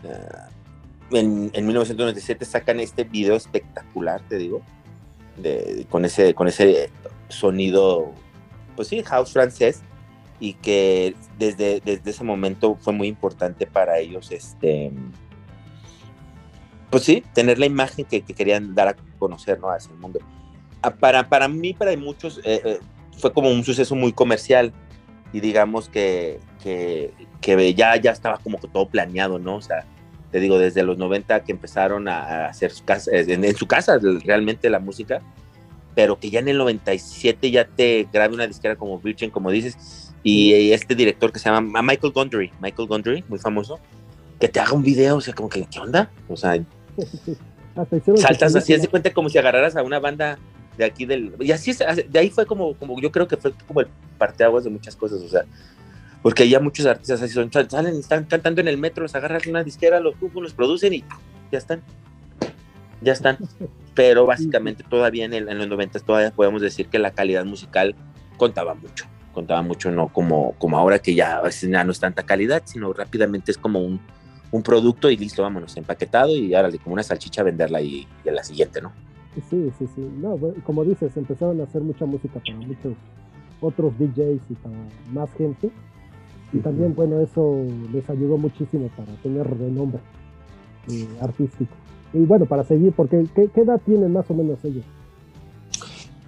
Uh, 0.03 1.15
en, 1.15 1.51
en, 1.53 1.65
1997 1.65 2.45
sacan 2.45 2.79
este 2.79 3.03
video 3.03 3.35
espectacular, 3.35 4.21
te 4.29 4.37
digo, 4.37 4.61
de, 5.37 5.85
con, 5.89 6.05
ese, 6.05 6.33
con 6.33 6.47
ese 6.47 6.89
sonido, 7.27 8.13
pues 8.75 8.87
sí, 8.87 9.03
house 9.03 9.33
francés, 9.33 9.81
y 10.41 10.53
que 10.55 11.15
desde, 11.37 11.81
desde 11.81 12.09
ese 12.09 12.23
momento 12.23 12.75
fue 12.81 12.91
muy 12.91 13.07
importante 13.07 13.67
para 13.67 13.99
ellos, 13.99 14.31
este, 14.31 14.91
pues 16.89 17.03
sí, 17.03 17.23
tener 17.33 17.59
la 17.59 17.67
imagen 17.67 18.05
que, 18.05 18.23
querían 18.23 18.73
dar 18.73 18.87
a 18.87 18.95
conocer, 19.19 19.59
¿no? 19.59 19.69
Hacia 19.69 19.93
el 19.93 19.99
mundo. 19.99 20.19
Ah, 20.81 20.89
para, 20.89 21.29
para 21.29 21.47
mí, 21.47 21.73
para 21.75 21.95
muchos, 21.95 22.39
eh, 22.39 22.59
eh, 22.65 22.79
fue 23.19 23.31
como 23.31 23.51
un 23.51 23.63
suceso 23.63 23.93
muy 23.93 24.13
comercial 24.13 24.73
y 25.31 25.41
digamos 25.41 25.87
que, 25.89 26.39
que, 26.63 27.13
que, 27.39 27.73
ya, 27.75 27.95
ya 27.97 28.09
estaba 28.09 28.39
como 28.39 28.57
todo 28.57 28.89
planeado, 28.89 29.37
¿no? 29.37 29.57
O 29.57 29.61
sea, 29.61 29.85
te 30.31 30.39
digo, 30.39 30.57
desde 30.57 30.81
los 30.81 30.97
90 30.97 31.43
que 31.43 31.51
empezaron 31.51 32.07
a, 32.07 32.47
hacer 32.47 32.71
su 32.71 32.83
casa, 32.83 33.11
en, 33.13 33.45
en, 33.45 33.55
su 33.55 33.67
casa 33.67 33.99
realmente 34.25 34.71
la 34.71 34.79
música, 34.79 35.21
pero 35.93 36.19
que 36.19 36.31
ya 36.31 36.39
en 36.39 36.47
el 36.47 36.57
97 36.57 37.51
ya 37.51 37.67
te 37.67 38.07
grabe 38.11 38.33
una 38.33 38.47
disquera 38.47 38.75
como 38.75 38.97
Virgin, 38.97 39.29
como 39.29 39.51
dices, 39.51 40.10
y 40.23 40.71
este 40.71 40.93
director 40.95 41.31
que 41.31 41.39
se 41.39 41.49
llama 41.49 41.81
Michael 41.81 42.13
Gondry, 42.13 42.51
Michael 42.61 42.87
Gondry, 42.87 43.23
muy 43.27 43.39
famoso, 43.39 43.79
que 44.39 44.47
te 44.47 44.59
haga 44.59 44.73
un 44.73 44.83
video, 44.83 45.17
o 45.17 45.21
sea, 45.21 45.33
como 45.33 45.49
que, 45.49 45.65
¿qué 45.65 45.79
onda? 45.79 46.11
O 46.27 46.37
sea, 46.37 46.63
saltas 48.17 48.55
así, 48.55 48.73
es 48.73 48.81
de 48.81 48.87
cuenta 48.87 49.11
como 49.13 49.29
si 49.29 49.37
agarraras 49.37 49.75
a 49.75 49.83
una 49.83 49.99
banda 49.99 50.37
de 50.77 50.85
aquí 50.85 51.05
del... 51.05 51.33
Y 51.39 51.51
así, 51.51 51.73
de 52.09 52.19
ahí 52.19 52.29
fue 52.29 52.45
como, 52.45 52.75
como 52.75 52.99
yo 53.01 53.11
creo 53.11 53.27
que 53.27 53.37
fue 53.37 53.53
como 53.67 53.81
el 53.81 53.87
parteaguas 54.17 54.63
de 54.63 54.69
muchas 54.69 54.95
cosas, 54.95 55.21
o 55.21 55.27
sea, 55.27 55.43
porque 56.21 56.47
ya 56.47 56.59
muchos 56.59 56.85
artistas 56.85 57.21
así 57.21 57.33
son, 57.33 57.51
salen, 57.51 57.95
están 57.95 58.25
cantando 58.25 58.61
en 58.61 58.67
el 58.67 58.77
metro, 58.77 59.01
los 59.03 59.15
agarras 59.15 59.47
una 59.47 59.63
disquera, 59.63 59.99
los 59.99 60.13
los 60.35 60.53
producen 60.53 60.93
y 60.93 61.03
ya 61.51 61.57
están, 61.57 61.81
ya 63.01 63.13
están. 63.13 63.37
Pero 63.95 64.25
básicamente 64.25 64.85
todavía 64.87 65.25
en, 65.25 65.33
el, 65.33 65.49
en 65.49 65.57
los 65.57 65.67
90 65.67 65.99
todavía 65.99 66.31
podemos 66.31 66.61
decir 66.61 66.87
que 66.87 66.99
la 66.99 67.11
calidad 67.11 67.43
musical 67.43 67.95
contaba 68.37 68.73
mucho 68.75 69.05
contaba 69.31 69.61
mucho, 69.61 69.91
no 69.91 70.09
como, 70.09 70.53
como 70.57 70.77
ahora 70.77 70.99
que 70.99 71.15
ya 71.15 71.37
a 71.37 71.41
veces 71.41 71.69
ya 71.69 71.83
no 71.83 71.91
es 71.91 71.99
tanta 71.99 72.23
calidad, 72.23 72.63
sino 72.65 72.91
rápidamente 72.93 73.51
es 73.51 73.57
como 73.57 73.79
un, 73.79 73.99
un 74.51 74.63
producto 74.63 75.09
y 75.09 75.17
listo, 75.17 75.41
vámonos, 75.41 75.75
empaquetado 75.77 76.35
y 76.35 76.53
ahora 76.53 76.69
como 76.83 76.93
una 76.93 77.03
salchicha 77.03 77.43
venderla 77.43 77.81
y, 77.81 78.07
y 78.23 78.29
a 78.29 78.33
la 78.33 78.43
siguiente, 78.43 78.81
¿no? 78.81 78.91
Sí, 79.49 79.71
sí, 79.79 79.87
sí. 79.95 80.11
No, 80.19 80.37
como 80.65 80.83
dices, 80.83 81.15
empezaron 81.15 81.61
a 81.61 81.63
hacer 81.63 81.81
mucha 81.81 82.05
música 82.05 82.39
para 82.45 82.57
muchos 82.57 82.95
otros 83.61 83.97
DJs 83.97 84.41
y 84.49 84.53
para 84.55 84.75
más 85.11 85.31
gente. 85.33 85.71
Y 86.51 86.59
también, 86.59 86.93
bueno, 86.93 87.21
eso 87.21 87.65
les 87.93 88.09
ayudó 88.09 88.37
muchísimo 88.37 88.89
para 88.97 89.13
tener 89.23 89.47
renombre 89.47 90.01
eh, 90.89 91.07
artístico. 91.21 91.73
Y 92.13 92.19
bueno, 92.19 92.45
para 92.45 92.65
seguir, 92.65 92.91
porque 92.91 93.25
¿qué, 93.33 93.47
¿qué, 93.47 93.61
edad 93.61 93.79
tienen 93.85 94.11
más 94.11 94.29
o 94.29 94.33
menos 94.33 94.63
ellos? 94.65 94.83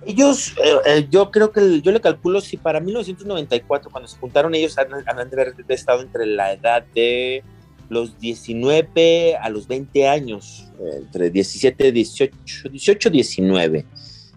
Ellos, 0.06 0.54
eh, 0.63 0.76
eh, 0.86 1.08
yo 1.10 1.32
creo 1.32 1.52
que 1.52 1.82
yo 1.82 1.92
le 1.92 2.02
calculo 2.02 2.42
si 2.42 2.58
para 2.58 2.80
1994, 2.80 3.89
cuando 3.92 4.08
se 4.08 4.18
juntaron, 4.18 4.54
ellos 4.56 4.78
han, 4.78 4.88
han 4.94 5.30
de 5.30 5.42
haber 5.42 5.56
estado 5.70 6.02
entre 6.02 6.26
la 6.26 6.54
edad 6.54 6.84
de 6.94 7.44
los 7.89 8.20
19 8.20 9.36
a 9.36 9.50
los 9.50 9.68
20 9.68 10.08
años, 10.08 10.68
entre 11.02 11.30
17, 11.30 11.92
18, 11.92 12.70
18, 12.70 13.10
19. 13.10 13.86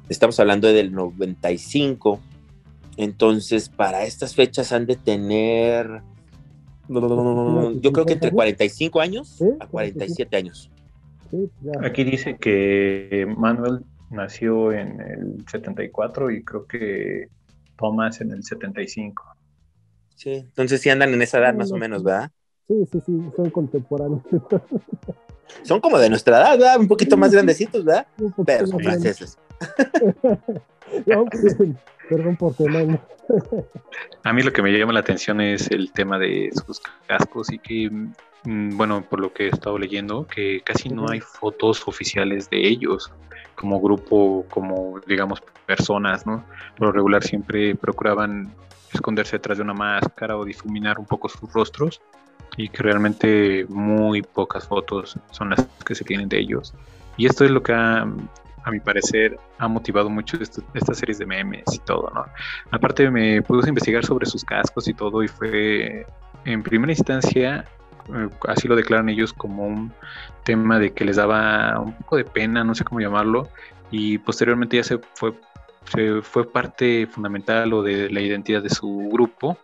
Estamos 0.08 0.38
hablando 0.38 0.72
del 0.72 0.92
95. 0.92 2.20
Entonces, 2.96 3.68
para 3.68 4.04
estas 4.04 4.34
fechas 4.34 4.72
han 4.72 4.86
de 4.86 4.96
tener, 4.96 6.02
yo 6.88 7.92
creo 7.92 8.06
que 8.06 8.12
entre 8.12 8.30
45 8.30 9.00
años 9.00 9.42
a 9.60 9.66
47 9.66 10.36
años. 10.36 10.70
Aquí 11.82 12.04
dice 12.04 12.36
que 12.36 13.26
Manuel 13.36 13.80
nació 14.10 14.72
en 14.72 15.00
el 15.00 15.44
74 15.48 16.30
y 16.30 16.44
creo 16.44 16.66
que 16.66 17.28
Thomas 17.76 18.20
en 18.20 18.32
el 18.32 18.42
75. 18.42 19.36
Sí, 20.14 20.32
entonces 20.32 20.80
sí 20.80 20.90
andan 20.90 21.12
en 21.12 21.22
esa 21.22 21.38
edad 21.38 21.54
más 21.54 21.70
o 21.72 21.76
menos, 21.76 22.02
¿verdad? 22.02 22.30
Sí, 22.68 22.74
sí, 22.90 23.02
sí, 23.04 23.30
son 23.36 23.50
contemporáneos. 23.50 24.22
son 25.62 25.80
como 25.80 25.98
de 25.98 26.08
nuestra 26.08 26.38
edad, 26.38 26.58
¿verdad? 26.58 26.80
Un 26.80 26.88
poquito 26.88 27.16
más 27.16 27.32
grandecitos, 27.32 27.84
¿verdad? 27.84 28.06
Pero 28.44 28.66
son 28.66 28.80
franceses. 28.80 29.38
Pues, 31.04 31.56
perdón 32.08 32.36
por 32.36 32.54
no. 32.60 33.00
A 34.22 34.32
mí 34.32 34.42
lo 34.42 34.52
que 34.52 34.62
me 34.62 34.70
llama 34.70 34.92
la 34.92 35.00
atención 35.00 35.40
es 35.40 35.70
el 35.70 35.92
tema 35.92 36.18
de 36.18 36.50
sus 36.64 36.80
cascos 37.06 37.52
y 37.52 37.58
que, 37.58 37.90
bueno, 38.46 39.02
por 39.02 39.20
lo 39.20 39.32
que 39.32 39.46
he 39.46 39.48
estado 39.48 39.78
leyendo, 39.78 40.26
que 40.26 40.60
casi 40.60 40.88
no 40.88 41.08
hay 41.10 41.20
fotos 41.20 41.86
oficiales 41.86 42.48
de 42.48 42.66
ellos 42.66 43.12
como 43.56 43.80
grupo, 43.80 44.46
como 44.50 45.00
digamos 45.06 45.42
personas, 45.66 46.26
¿no? 46.26 46.44
Por 46.76 46.88
lo 46.88 46.92
regular 46.92 47.24
siempre 47.24 47.74
procuraban 47.74 48.52
esconderse 48.92 49.36
detrás 49.36 49.58
de 49.58 49.64
una 49.64 49.74
máscara 49.74 50.36
o 50.36 50.44
difuminar 50.44 50.98
un 50.98 51.06
poco 51.06 51.28
sus 51.28 51.52
rostros 51.52 52.00
y 52.56 52.68
que 52.68 52.82
realmente 52.82 53.66
muy 53.68 54.22
pocas 54.22 54.66
fotos 54.66 55.18
son 55.30 55.50
las 55.50 55.66
que 55.84 55.94
se 55.94 56.04
tienen 56.04 56.28
de 56.28 56.38
ellos. 56.38 56.72
Y 57.16 57.26
esto 57.26 57.44
es 57.44 57.50
lo 57.50 57.62
que 57.62 57.72
ha, 57.72 58.02
a 58.02 58.70
mi 58.70 58.80
parecer 58.80 59.38
ha 59.58 59.68
motivado 59.68 60.08
mucho 60.08 60.38
estas 60.40 60.98
series 60.98 61.18
de 61.18 61.26
memes 61.26 61.64
y 61.72 61.78
todo, 61.80 62.10
¿no? 62.14 62.26
Aparte 62.70 63.10
me 63.10 63.42
puse 63.42 63.66
a 63.66 63.70
investigar 63.70 64.04
sobre 64.04 64.26
sus 64.26 64.44
cascos 64.44 64.86
y 64.86 64.94
todo 64.94 65.22
y 65.22 65.28
fue 65.28 66.06
en 66.44 66.62
primera 66.62 66.92
instancia 66.92 67.64
así 68.48 68.68
lo 68.68 68.76
declaran 68.76 69.08
ellos 69.08 69.32
como 69.32 69.66
un 69.66 69.92
tema 70.44 70.78
de 70.78 70.92
que 70.92 71.04
les 71.04 71.16
daba 71.16 71.80
un 71.80 71.92
poco 71.94 72.16
de 72.16 72.24
pena, 72.24 72.64
no 72.64 72.74
sé 72.74 72.84
cómo 72.84 73.00
llamarlo, 73.00 73.48
y 73.90 74.18
posteriormente 74.18 74.76
ya 74.76 74.84
se 74.84 74.98
fue, 75.14 75.32
se 75.92 76.22
fue 76.22 76.50
parte 76.50 77.06
fundamental 77.06 77.72
o 77.72 77.82
de 77.82 78.10
la 78.10 78.20
identidad 78.20 78.62
de 78.62 78.70
su 78.70 79.08
grupo. 79.12 79.56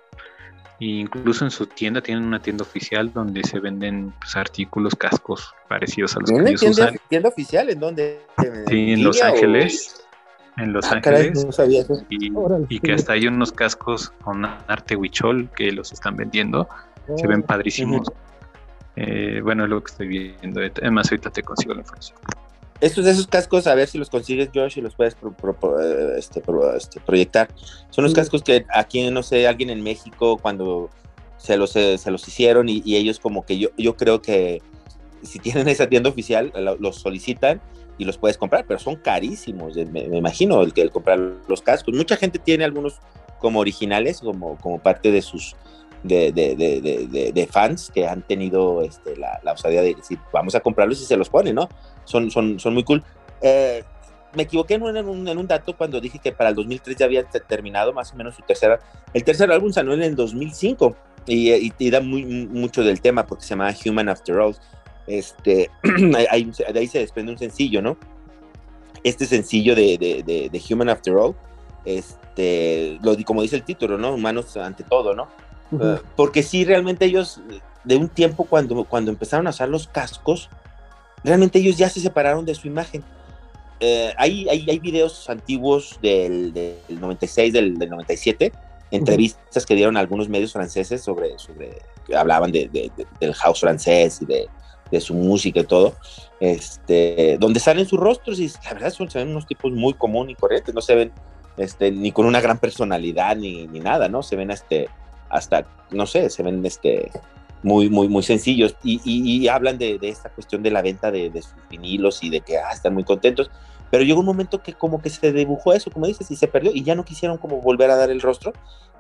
E 0.81 0.87
incluso 0.87 1.45
en 1.45 1.53
su 1.53 1.67
tienda 1.67 2.01
tienen 2.01 2.25
una 2.25 2.43
tienda 2.43 2.63
oficial 2.65 3.13
donde 3.13 3.45
se 3.45 3.61
venden 3.61 4.13
pues, 4.19 4.35
artículos, 4.35 4.97
cascos 4.97 5.55
parecidos 5.69 6.17
a 6.17 6.21
los 6.21 6.31
que 6.31 6.37
ellos 6.41 6.61
tienda, 6.61 6.83
usan. 6.85 6.97
¿Tienda 7.09 7.29
oficial 7.29 7.71
en 7.71 7.79
dónde? 7.79 8.21
sí, 8.67 8.93
en 8.93 9.05
Los 9.05 9.23
Ángeles. 9.23 10.05
en 10.57 10.73
Los 10.73 10.85
Ah, 10.91 11.01
caray, 11.01 11.29
Ángeles. 11.29 11.45
no 11.47 11.53
sabía 11.53 11.83
eso. 11.83 12.05
Y, 12.11 12.33
Órale, 12.35 12.67
y 12.69 12.75
sí. 12.75 12.81
que 12.81 12.93
hasta 12.95 13.13
hay 13.13 13.29
unos 13.29 13.53
cascos 13.53 14.11
con 14.23 14.45
arte 14.45 14.97
huichol 14.97 15.49
que 15.55 15.71
los 15.71 15.93
están 15.93 16.17
vendiendo. 16.17 16.69
Se 17.17 17.29
ven 17.29 17.43
padrísimos. 17.45 18.09
Eh, 18.97 19.41
bueno, 19.43 19.65
es 19.65 19.71
lo 19.71 19.83
que 19.83 19.91
estoy 19.91 20.09
viendo. 20.09 20.61
Además, 20.61 21.11
ahorita 21.11 21.31
te 21.31 21.43
consigo 21.43 21.75
la 21.75 21.81
información. 21.81 22.19
Estos 22.81 23.05
de 23.05 23.13
esos 23.13 23.29
cascos, 23.29 23.67
a 23.69 23.75
ver 23.77 23.87
si 23.87 23.97
los 23.97 24.11
consigues, 24.11 24.51
Josh, 24.53 24.79
y 24.79 24.81
los 24.81 24.95
puedes 24.97 25.15
pro- 25.15 25.33
pro- 25.33 25.55
pro- 25.55 25.81
eh, 25.81 26.19
este, 26.19 26.41
pro- 26.41 26.75
este, 26.75 26.99
proyectar. 27.01 27.49
Son 27.91 28.03
los 28.05 28.13
cascos 28.13 28.43
que 28.43 28.67
aquí, 28.75 29.09
no 29.11 29.23
sé, 29.23 29.47
alguien 29.47 29.71
en 29.71 29.83
México 29.83 30.37
cuando 30.37 30.91
se 31.37 31.57
los, 31.57 31.77
eh, 31.77 31.97
se 31.97 32.11
los 32.11 32.27
hicieron 32.27 32.69
y, 32.69 32.83
y 32.85 32.97
ellos 32.97 33.21
como 33.21 33.47
que 33.47 33.59
yo, 33.59 33.69
yo 33.79 33.97
creo 33.97 34.21
que 34.21 34.63
si 35.23 35.39
tienen 35.39 35.69
esa 35.69 35.89
tienda 35.89 36.11
oficial, 36.11 36.53
lo- 36.57 36.77
los 36.77 36.97
solicitan 36.97 37.61
y 37.99 38.05
los 38.05 38.19
puedes 38.19 38.37
comprar, 38.37 38.65
pero 38.67 38.81
son 38.81 38.97
carísimos, 38.97 39.77
me, 39.77 40.09
me 40.09 40.19
imagino, 40.19 40.61
el, 40.63 40.73
que 40.73 40.83
el 40.83 40.91
comprar 40.91 41.21
los 41.47 41.63
cascos. 41.63 41.95
Mucha 41.95 42.17
gente 42.17 42.41
tiene 42.41 42.65
algunos 42.65 42.99
como 43.39 43.61
originales, 43.61 44.21
como, 44.21 44.57
como 44.59 44.81
parte 44.81 45.13
de 45.13 45.23
sus 45.23 45.55
de, 46.03 46.33
de, 46.33 46.57
de, 46.57 47.33
de- 47.33 47.47
fans 47.47 47.91
que 47.95 48.07
han 48.07 48.23
tenido 48.23 48.83
este, 48.83 49.17
la, 49.17 49.41
la 49.43 49.53
osadía 49.53 49.83
de 49.83 49.95
decir, 49.95 50.19
vamos 50.33 50.55
a 50.55 50.61
comprarlos 50.61 51.01
y 51.01 51.05
se 51.05 51.17
los 51.17 51.29
ponen, 51.29 51.55
¿no? 51.55 51.69
Son, 52.05 52.31
son, 52.31 52.59
son 52.59 52.75
muy 52.75 52.85
cool. 52.85 53.03
Eh, 53.41 53.83
me 54.35 54.45
equivoqué 54.45 54.75
en 54.75 54.83
un, 54.83 54.97
en, 54.97 55.09
un, 55.09 55.29
en 55.29 55.39
un 55.39 55.47
dato 55.47 55.77
cuando 55.77 56.01
dije 56.01 56.19
que 56.19 56.33
para 56.33 56.51
el 56.51 56.57
2003 56.57 56.97
ya 56.97 57.05
había 57.07 57.23
te- 57.25 57.41
terminado 57.41 57.93
más 57.93 58.13
o 58.13 58.17
menos 58.17 58.35
su 58.35 58.43
tercera. 58.43 58.81
El 59.13 59.25
tercer 59.25 59.51
álbum 59.53 59.73
salió 59.73 59.93
en 59.93 60.03
el 60.03 60.17
2005 60.17 60.97
y, 61.27 61.53
y, 61.53 61.73
y 61.79 61.91
da 61.91 62.01
muy, 62.01 62.25
mucho 62.25 62.83
del 62.83 63.01
tema 63.01 63.27
porque 63.27 63.45
se 63.45 63.51
llama 63.51 63.75
Human 63.85 64.09
After 64.09 64.39
All. 64.39 64.57
Este, 65.07 65.71
de 65.83 66.27
ahí 66.31 66.87
se 66.87 66.99
desprende 67.01 67.33
un 67.33 67.39
sencillo, 67.39 67.83
¿no? 67.83 67.97
Este 69.05 69.27
sencillo 69.27 69.75
de, 69.75 69.99
de, 69.99 70.23
de, 70.23 70.49
de 70.49 70.63
Human 70.71 70.89
After 70.89 71.15
All, 71.15 71.35
este, 71.85 72.99
lo, 73.03 73.17
como 73.25 73.43
dice 73.43 73.57
el 73.57 73.65
título, 73.65 73.99
¿no? 73.99 74.15
Humanos 74.15 74.57
ante 74.57 74.85
todo, 74.85 75.15
¿no? 75.15 75.29
Eh, 75.81 75.99
porque 76.17 76.43
sí, 76.43 76.65
realmente 76.65 77.05
ellos, 77.05 77.41
de 77.85 77.97
un 77.97 78.09
tiempo 78.09 78.45
cuando, 78.45 78.85
cuando 78.85 79.11
empezaron 79.11 79.47
a 79.47 79.51
usar 79.51 79.69
los 79.69 79.87
cascos, 79.89 80.49
realmente 81.25 81.59
ellos 81.59 81.77
ya 81.77 81.89
se 81.89 82.01
separaron 82.01 82.45
de 82.45 82.55
su 82.55 82.67
imagen. 82.67 83.03
Eh, 83.81 84.13
hay, 84.17 84.49
hay, 84.49 84.65
hay 84.69 84.79
videos 84.79 85.29
antiguos 85.29 85.99
del, 86.03 86.53
del 86.53 86.77
96, 87.01 87.53
del, 87.53 87.79
del 87.79 87.91
97, 87.91 88.53
entrevistas 88.91 89.65
que 89.67 89.75
dieron 89.75 89.97
algunos 89.97 90.29
medios 90.29 90.53
franceses 90.53 91.03
sobre, 91.03 91.39
sobre 91.39 91.79
que 92.07 92.15
hablaban 92.15 92.53
de, 92.53 92.69
de- 92.69 92.93
de- 92.97 93.07
del 93.21 93.35
house 93.35 93.61
francés 93.61 94.21
y 94.23 94.27
de, 94.27 94.49
su 95.01 95.15
música 95.15 95.61
y 95.61 95.65
todo, 95.65 95.97
este, 96.39 97.39
donde 97.41 97.61
salen 97.61 97.87
sus 97.87 97.99
rostros 97.99 98.39
y 98.39 98.49
la 98.65 98.75
verdad 98.75 98.91
son, 98.93 99.11
se 99.11 99.19
ven 99.19 99.29
unos 99.31 99.47
tipos 99.47 99.73
muy 99.73 99.95
común 99.95 100.29
y 100.29 100.35
corrientes, 100.35 100.75
no 100.75 100.83
se 100.83 100.95
ven 100.95 101.13
este, 101.57 101.91
ni 101.91 102.13
con 102.13 102.27
una 102.27 102.43
gran 102.43 102.59
personalidad 102.59 103.35
ni, 103.37 103.67
ni 103.69 103.81
nada, 103.81 104.09
¿no? 104.09 104.23
Se 104.23 104.37
ven 104.37 104.51
este, 104.51 104.91
hasta, 105.33 105.67
no 105.91 106.07
sé, 106.07 106.31
se 106.31 106.43
ven 106.43 106.65
este, 106.65 107.11
muy, 107.63 107.89
muy, 107.89 108.09
muy 108.09 108.23
sencillos 108.23 108.77
y, 108.85 109.01
y- 109.05 109.49
hablan 109.49 109.79
de, 109.79 109.99
de 109.99 110.09
esta 110.09 110.29
cuestión 110.29 110.63
de 110.63 110.71
la 110.71 110.83
venta 110.83 111.11
de, 111.11 111.31
de 111.31 111.43
sus 111.43 111.55
vinilos 111.71 112.23
y 112.23 112.31
de 112.31 112.41
que 112.41 112.59
ah, 112.59 112.71
están 112.73 112.95
muy 112.95 113.05
contentos. 113.05 113.51
Pero 113.91 114.05
llegó 114.05 114.21
un 114.21 114.27
momento 114.27 114.63
que 114.63 114.73
como 114.73 115.03
que 115.03 115.11
se 115.11 115.33
dibujó 115.33 115.73
eso, 115.73 115.91
como 115.91 116.07
dices, 116.07 116.31
y 116.31 116.37
se 116.37 116.49
perdió 116.49 116.71
y 116.73 116.83
ya 116.83 116.95
no 116.95 117.05
quisieron 117.05 117.39
como 117.39 117.61
volver 117.61 117.91
a 117.91 117.97
dar 117.97 118.11
el 118.11 118.21
rostro 118.21 118.53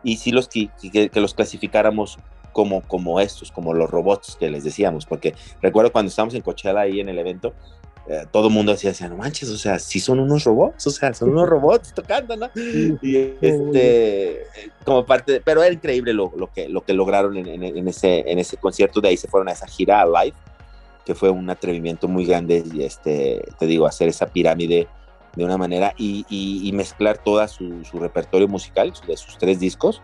y 0.02 0.16
sí 0.16 0.32
los 0.32 0.48
que, 0.48 0.68
que, 0.92 1.08
que 1.08 1.20
los 1.20 1.34
clasificáramos 1.34 2.18
como, 2.52 2.82
como 2.82 3.18
estos, 3.20 3.50
como 3.50 3.72
los 3.72 3.90
robots 3.90 4.36
que 4.38 4.50
les 4.50 4.64
decíamos, 4.64 5.06
porque 5.06 5.34
recuerdo 5.62 5.92
cuando 5.92 6.10
estábamos 6.10 6.34
en 6.34 6.42
Coachella 6.42 6.80
ahí 6.80 7.00
en 7.00 7.08
el 7.08 7.18
evento, 7.18 7.54
eh, 8.08 8.26
todo 8.32 8.48
el 8.48 8.52
mundo 8.54 8.72
decía, 8.72 8.92
no 9.08 9.16
manches, 9.16 9.48
o 9.48 9.56
sea, 9.56 9.78
sí 9.78 10.00
son 10.00 10.18
unos 10.18 10.44
robots, 10.44 10.86
o 10.86 10.90
sea, 10.90 11.14
son 11.14 11.30
unos 11.30 11.48
robots 11.48 11.92
tocando, 11.94 12.36
¿no? 12.36 12.50
Y 13.00 13.38
este, 13.40 14.46
como 14.84 15.06
parte, 15.06 15.32
de- 15.32 15.40
pero 15.40 15.62
era 15.62 15.72
increíble 15.72 16.12
lo, 16.12 16.32
lo, 16.36 16.48
que, 16.52 16.68
lo 16.68 16.84
que 16.84 16.94
lograron 16.94 17.36
en, 17.36 17.46
en- 17.46 17.62
en 17.62 17.88
ese, 17.88 18.24
en 18.30 18.38
ese 18.38 18.56
concierto, 18.56 19.00
de 19.00 19.08
ahí 19.08 19.16
se 19.16 19.28
fueron 19.28 19.48
a 19.48 19.52
esa 19.52 19.66
gira 19.66 20.04
live, 20.04 20.36
que 21.04 21.14
fue 21.14 21.30
un 21.30 21.48
atrevimiento 21.50 22.08
muy 22.08 22.24
grande, 22.26 22.62
y 22.74 22.82
este, 22.82 23.42
te 23.58 23.66
digo, 23.66 23.86
hacer 23.86 24.08
esa 24.08 24.26
pirámide 24.26 24.88
de 25.36 25.44
una 25.44 25.56
manera 25.56 25.94
y, 25.96 26.24
y- 26.28 26.68
y 26.68 26.72
mezclar 26.72 27.18
toda 27.18 27.48
su, 27.48 27.84
su 27.84 27.98
repertorio 27.98 28.48
musical 28.48 28.92
de 29.06 29.16
sus 29.16 29.38
tres 29.38 29.58
discos 29.60 30.02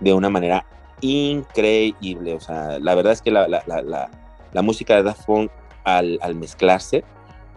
de 0.00 0.12
una 0.14 0.30
manera 0.30 0.64
increíble, 1.00 2.34
o 2.34 2.40
sea, 2.40 2.78
la 2.78 2.94
verdad 2.94 3.12
es 3.12 3.22
que 3.22 3.30
la, 3.30 3.46
la, 3.48 3.62
la, 3.66 3.82
la, 3.82 4.10
la 4.52 4.62
música 4.62 4.96
de 4.96 5.02
Daft 5.02 5.24
Punk 5.26 5.50
al, 5.84 6.18
al 6.22 6.34
mezclarse, 6.34 7.04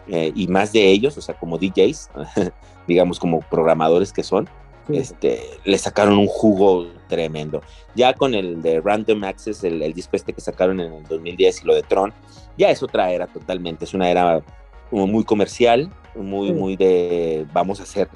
eh, 0.08 0.32
y 0.34 0.48
más 0.48 0.72
de 0.72 0.88
ellos, 0.88 1.16
o 1.18 1.20
sea, 1.20 1.34
como 1.34 1.58
DJs, 1.58 2.10
digamos 2.86 3.18
como 3.18 3.40
programadores 3.40 4.12
que 4.12 4.22
son, 4.22 4.48
sí. 4.86 4.96
este, 4.96 5.40
le 5.64 5.78
sacaron 5.78 6.18
un 6.18 6.26
jugo 6.26 6.86
tremendo. 7.08 7.62
Ya 7.94 8.14
con 8.14 8.34
el 8.34 8.62
de 8.62 8.80
Random 8.80 9.24
Access, 9.24 9.64
el, 9.64 9.82
el 9.82 9.92
disco 9.92 10.16
este 10.16 10.32
que 10.32 10.40
sacaron 10.40 10.80
en 10.80 10.92
el 10.92 11.02
2010 11.04 11.62
y 11.62 11.66
lo 11.66 11.74
de 11.74 11.82
Tron, 11.82 12.12
ya 12.56 12.70
es 12.70 12.82
otra 12.82 13.10
era 13.12 13.26
totalmente, 13.26 13.84
es 13.84 13.94
una 13.94 14.10
era 14.10 14.42
como 14.90 15.06
muy 15.06 15.24
comercial, 15.24 15.90
muy, 16.16 16.48
Sí. 16.48 16.54
muy 16.54 16.76
de 16.76 17.46
vamos 17.52 17.80
a 17.80 17.84
hacer 17.84 18.08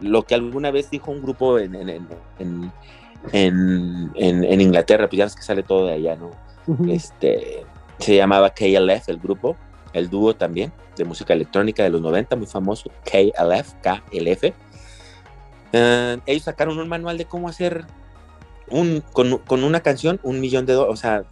lo 0.00 0.22
que 0.22 0.34
alguna 0.34 0.70
vez 0.70 0.90
dijo 0.90 1.10
un 1.10 1.20
grupo 1.22 1.58
en, 1.58 1.74
en, 1.74 2.06
en, 3.32 4.10
en, 4.14 4.60
Inglaterra, 4.60 5.08
pues 5.08 5.18
ya 5.18 5.24
ves 5.24 5.36
que 5.36 5.42
sale 5.42 5.62
todo 5.62 5.86
de 5.86 5.94
allá, 5.94 6.16
¿no? 6.16 6.30
Ujú. 6.66 6.90
este, 6.90 7.64
se 7.98 8.16
llamaba 8.16 8.50
KLF, 8.50 9.08
el 9.08 9.18
grupo, 9.18 9.56
el 9.92 10.08
dúo 10.10 10.34
también, 10.34 10.72
de 10.96 11.04
música 11.04 11.32
electrónica 11.32 11.82
de 11.82 11.90
los 11.90 12.00
90, 12.00 12.36
muy 12.36 12.46
famoso, 12.46 12.90
KLF, 13.04 13.74
KLF. 13.82 14.52
Eh, 15.72 16.18
ellos 16.26 16.42
sacaron 16.44 16.78
un 16.78 16.88
manual 16.88 17.16
de 17.18 17.24
cómo 17.26 17.48
hacer 17.48 17.84
un, 18.68 19.02
con, 19.12 19.64
una 19.64 19.80
canción 19.80 20.20
un 20.22 20.40
millón 20.40 20.66
de 20.66 20.74
dólares, 20.74 20.94
o 20.98 21.00
sea, 21.00 21.24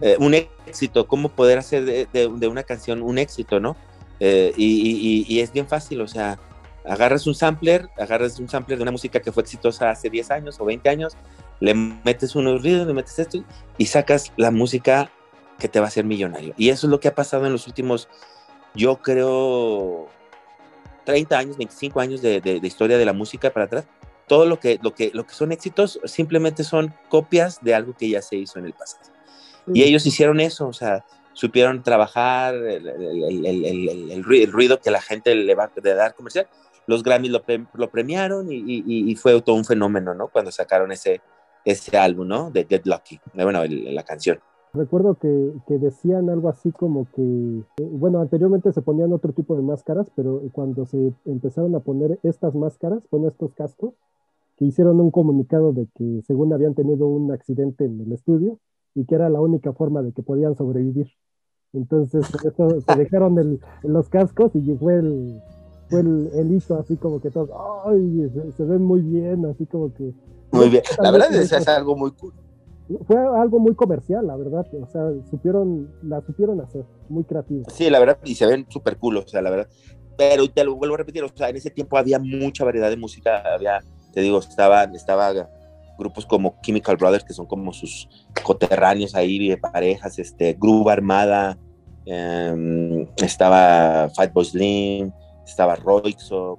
eh, 0.00 0.16
un 0.18 0.34
éxito, 0.34 1.06
cómo 1.06 1.30
poder 1.30 1.58
hacer 1.58 1.84
de, 1.84 2.06
de- 2.12 2.48
una 2.48 2.62
canción 2.62 3.02
un 3.02 3.18
éxito, 3.18 3.60
¿no? 3.60 3.76
Eh, 4.20 4.52
y- 4.56 5.24
y 5.26 5.40
es 5.40 5.52
bien 5.52 5.66
fácil, 5.66 6.00
o 6.02 6.08
sea, 6.08 6.38
agarras 6.84 7.26
un 7.26 7.34
sampler, 7.34 7.88
agarras 7.98 8.38
un 8.38 8.48
sampler 8.48 8.78
de 8.78 8.82
una 8.82 8.90
música 8.92 9.20
que 9.20 9.32
fue 9.32 9.42
exitosa 9.42 9.90
hace 9.90 10.10
10 10.10 10.30
años 10.30 10.56
o 10.60 10.64
20 10.64 10.88
años, 10.88 11.16
le 11.60 11.74
metes 11.74 12.34
unos 12.36 12.62
ruidos, 12.62 12.86
le 12.86 12.92
metes 12.94 13.18
esto 13.18 13.42
y 13.78 13.86
sacas 13.86 14.32
la 14.36 14.50
música 14.50 15.10
que 15.60 15.68
te 15.68 15.78
va 15.78 15.86
a 15.86 15.88
hacer 15.88 16.04
millonario. 16.04 16.54
Y 16.56 16.70
eso 16.70 16.88
es 16.88 16.90
lo 16.90 16.98
que 16.98 17.06
ha 17.06 17.14
pasado 17.14 17.46
en 17.46 17.52
los 17.52 17.68
últimos, 17.68 18.08
yo 18.74 18.96
creo, 18.96 20.08
30 21.04 21.38
años, 21.38 21.56
25 21.56 22.00
años 22.00 22.20
de, 22.22 22.40
de- 22.40 22.58
de 22.60 22.66
historia 22.66 22.98
de 22.98 23.04
la 23.04 23.12
música 23.12 23.50
para 23.50 23.66
atrás. 23.66 23.84
Todo 24.26 24.46
lo 24.46 24.58
que, 24.60 24.78
lo, 24.82 24.94
que, 24.94 25.10
lo 25.12 25.26
que 25.26 25.34
son 25.34 25.52
éxitos 25.52 26.00
simplemente 26.04 26.62
son 26.64 26.94
copias 27.08 27.58
de 27.62 27.74
algo 27.74 27.94
que 27.96 28.08
ya 28.08 28.22
se 28.22 28.36
hizo 28.36 28.58
en 28.58 28.64
el 28.66 28.72
pasado. 28.72 29.02
Y 29.72 29.82
ellos 29.82 30.06
hicieron 30.06 30.40
eso, 30.40 30.66
o 30.68 30.72
sea, 30.72 31.04
supieron 31.32 31.82
trabajar 31.82 32.54
el, 32.54 32.86
el- 32.88 33.24
el- 33.24 33.46
el- 33.46 33.64
el- 33.88 34.10
el 34.12 34.24
ru- 34.24 34.42
el 34.42 34.50
ruido 34.52 34.80
que 34.80 34.90
la 34.90 35.00
gente 35.00 35.34
le 35.34 35.54
va 35.54 35.64
a 35.64 35.94
dar 35.94 36.14
comercial. 36.14 36.48
Los 36.86 37.02
Grammys 37.02 37.30
lo, 37.30 37.42
pre- 37.42 37.66
lo 37.74 37.90
premiaron 37.90 38.50
y, 38.50 38.56
y- 38.56 38.84
y 39.10 39.14
fue 39.16 39.40
todo 39.42 39.54
un 39.56 39.64
fenómeno, 39.64 40.14
¿no? 40.14 40.28
Cuando 40.28 40.50
sacaron 40.50 40.90
ese, 40.92 41.20
ese 41.64 41.96
álbum, 41.98 42.26
¿no? 42.28 42.50
De 42.50 42.66
Get 42.68 42.86
Lucky, 42.86 43.20
bueno, 43.34 43.62
la 43.66 44.02
canción. 44.02 44.40
Recuerdo 44.72 45.16
que, 45.16 45.52
que 45.66 45.78
decían 45.78 46.30
algo 46.30 46.48
así 46.48 46.70
como 46.70 47.06
que, 47.16 47.22
eh, 47.78 47.88
bueno, 47.90 48.20
anteriormente 48.20 48.72
se 48.72 48.82
ponían 48.82 49.12
otro 49.12 49.32
tipo 49.32 49.56
de 49.56 49.62
máscaras, 49.62 50.06
pero 50.14 50.40
cuando 50.52 50.86
se 50.86 51.12
empezaron 51.24 51.74
a 51.74 51.80
poner 51.80 52.20
estas 52.22 52.54
máscaras, 52.54 53.02
con 53.10 53.24
estos 53.26 53.52
cascos, 53.54 53.94
que 54.56 54.66
hicieron 54.66 55.00
un 55.00 55.10
comunicado 55.10 55.72
de 55.72 55.88
que 55.96 56.22
según 56.26 56.52
habían 56.52 56.74
tenido 56.74 57.06
un 57.08 57.32
accidente 57.32 57.84
en 57.86 58.00
el 58.00 58.12
estudio 58.12 58.58
y 58.94 59.06
que 59.06 59.14
era 59.16 59.28
la 59.28 59.40
única 59.40 59.72
forma 59.72 60.02
de 60.02 60.12
que 60.12 60.22
podían 60.22 60.54
sobrevivir. 60.54 61.08
Entonces, 61.72 62.26
eso 62.44 62.80
se 62.80 62.94
dejaron 62.96 63.38
el- 63.38 63.60
los 63.82 64.08
cascos 64.08 64.54
y 64.54 64.76
fue 64.76 64.94
el, 64.98 65.40
fue 65.88 66.00
el, 66.00 66.30
el 66.34 66.52
hito, 66.52 66.76
así 66.76 66.96
como 66.96 67.20
que 67.20 67.30
todos, 67.30 67.50
¡ay! 67.86 68.30
Se, 68.32 68.52
se 68.52 68.64
ven 68.64 68.84
muy 68.84 69.00
bien, 69.00 69.46
así 69.46 69.66
como 69.66 69.92
que. 69.94 70.12
Muy 70.52 70.68
bien. 70.68 70.82
La 70.98 71.10
verdad 71.10 71.28
es 71.42 71.68
algo 71.68 71.96
muy 71.96 72.10
cool. 72.12 72.32
Fue 73.06 73.16
algo 73.16 73.58
muy 73.58 73.74
comercial, 73.74 74.26
la 74.26 74.36
verdad. 74.36 74.66
O 74.80 74.86
sea, 74.86 75.02
supieron, 75.30 75.92
la 76.02 76.20
supieron 76.22 76.60
hacer, 76.60 76.84
muy 77.08 77.24
creativo. 77.24 77.64
Sí, 77.70 77.90
la 77.90 77.98
verdad, 77.98 78.18
y 78.24 78.34
se 78.34 78.46
ven 78.46 78.66
súper 78.68 78.96
cool, 78.98 79.18
o 79.18 79.26
sea, 79.26 79.42
la 79.42 79.50
verdad. 79.50 79.68
Pero 80.16 80.48
te 80.48 80.64
lo 80.64 80.76
vuelvo 80.76 80.94
a 80.94 80.98
repetir, 80.98 81.24
o 81.24 81.28
sea, 81.34 81.48
en 81.48 81.56
ese 81.56 81.70
tiempo 81.70 81.96
había 81.96 82.18
mucha 82.18 82.64
variedad 82.64 82.90
de 82.90 82.96
música, 82.96 83.42
había, 83.54 83.78
te 84.12 84.20
digo, 84.20 84.38
estaban, 84.38 84.94
estaba 84.94 85.32
grupos 85.98 86.26
como 86.26 86.56
Chemical 86.62 86.96
Brothers, 86.96 87.24
que 87.24 87.32
son 87.32 87.46
como 87.46 87.72
sus 87.72 88.08
coterráneos 88.42 89.14
ahí, 89.14 89.54
parejas, 89.56 90.18
este, 90.18 90.56
Groove 90.58 90.90
Armada, 90.90 91.58
em, 92.06 93.06
estaba 93.16 94.08
Fight 94.14 94.32
Boy 94.32 94.44
Slim, 94.44 95.12
estaba 95.44 95.76
Roixo, 95.76 96.58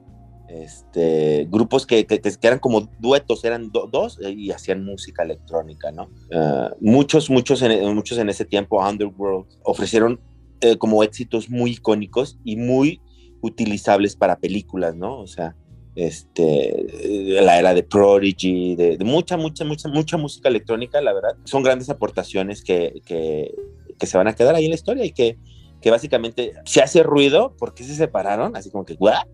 este, 0.53 1.47
grupos 1.49 1.85
que, 1.85 2.05
eran 2.41 2.59
como 2.59 2.89
duetos, 2.99 3.43
eran 3.45 3.71
do- 3.71 3.87
dos 3.91 4.19
eh, 4.21 4.31
y 4.31 4.51
hacían 4.51 4.83
música 4.83 5.23
electrónica, 5.23 5.91
¿no? 5.91 6.09
Ah, 6.33 6.73
muchos, 6.79 7.29
muchos 7.29 7.61
en, 7.61 7.95
muchos 7.95 8.17
en 8.17 8.29
ese 8.29 8.45
tiempo, 8.45 8.85
Underworld, 8.85 9.45
ofrecieron 9.63 10.19
eh, 10.61 10.77
como 10.77 11.03
éxitos 11.03 11.49
muy 11.49 11.71
icónicos 11.71 12.37
y 12.43 12.55
muy 12.55 13.01
utilizables 13.41 14.15
para 14.15 14.37
películas, 14.37 14.95
¿no? 14.95 15.19
O 15.19 15.27
sea, 15.27 15.55
este, 15.95 16.85
la 17.41 17.59
era 17.59 17.73
de 17.73 17.83
Prodigy, 17.83 18.75
de, 18.75 18.97
mucha, 19.03 19.37
mucha, 19.37 19.65
mucha, 19.65 19.89
mucha 19.89 20.17
música 20.17 20.49
electrónica, 20.49 21.01
la 21.01 21.13
verdad. 21.13 21.35
Son 21.45 21.63
grandes 21.63 21.89
aportaciones 21.89 22.63
que, 22.63 23.01
se 23.99 24.17
van 24.17 24.27
a 24.27 24.35
quedar 24.35 24.55
ahí 24.55 24.65
en 24.65 24.71
la 24.71 24.75
historia 24.75 25.05
y 25.05 25.11
que, 25.11 25.37
que 25.81 25.91
básicamente 25.91 26.53
se 26.65 26.81
hace 26.81 27.03
ruido 27.03 27.55
porque 27.57 27.83
se 27.83 27.95
separaron, 27.95 28.55
así 28.55 28.69
como 28.69 28.85
que, 28.85 28.93
¿what? 28.99 29.25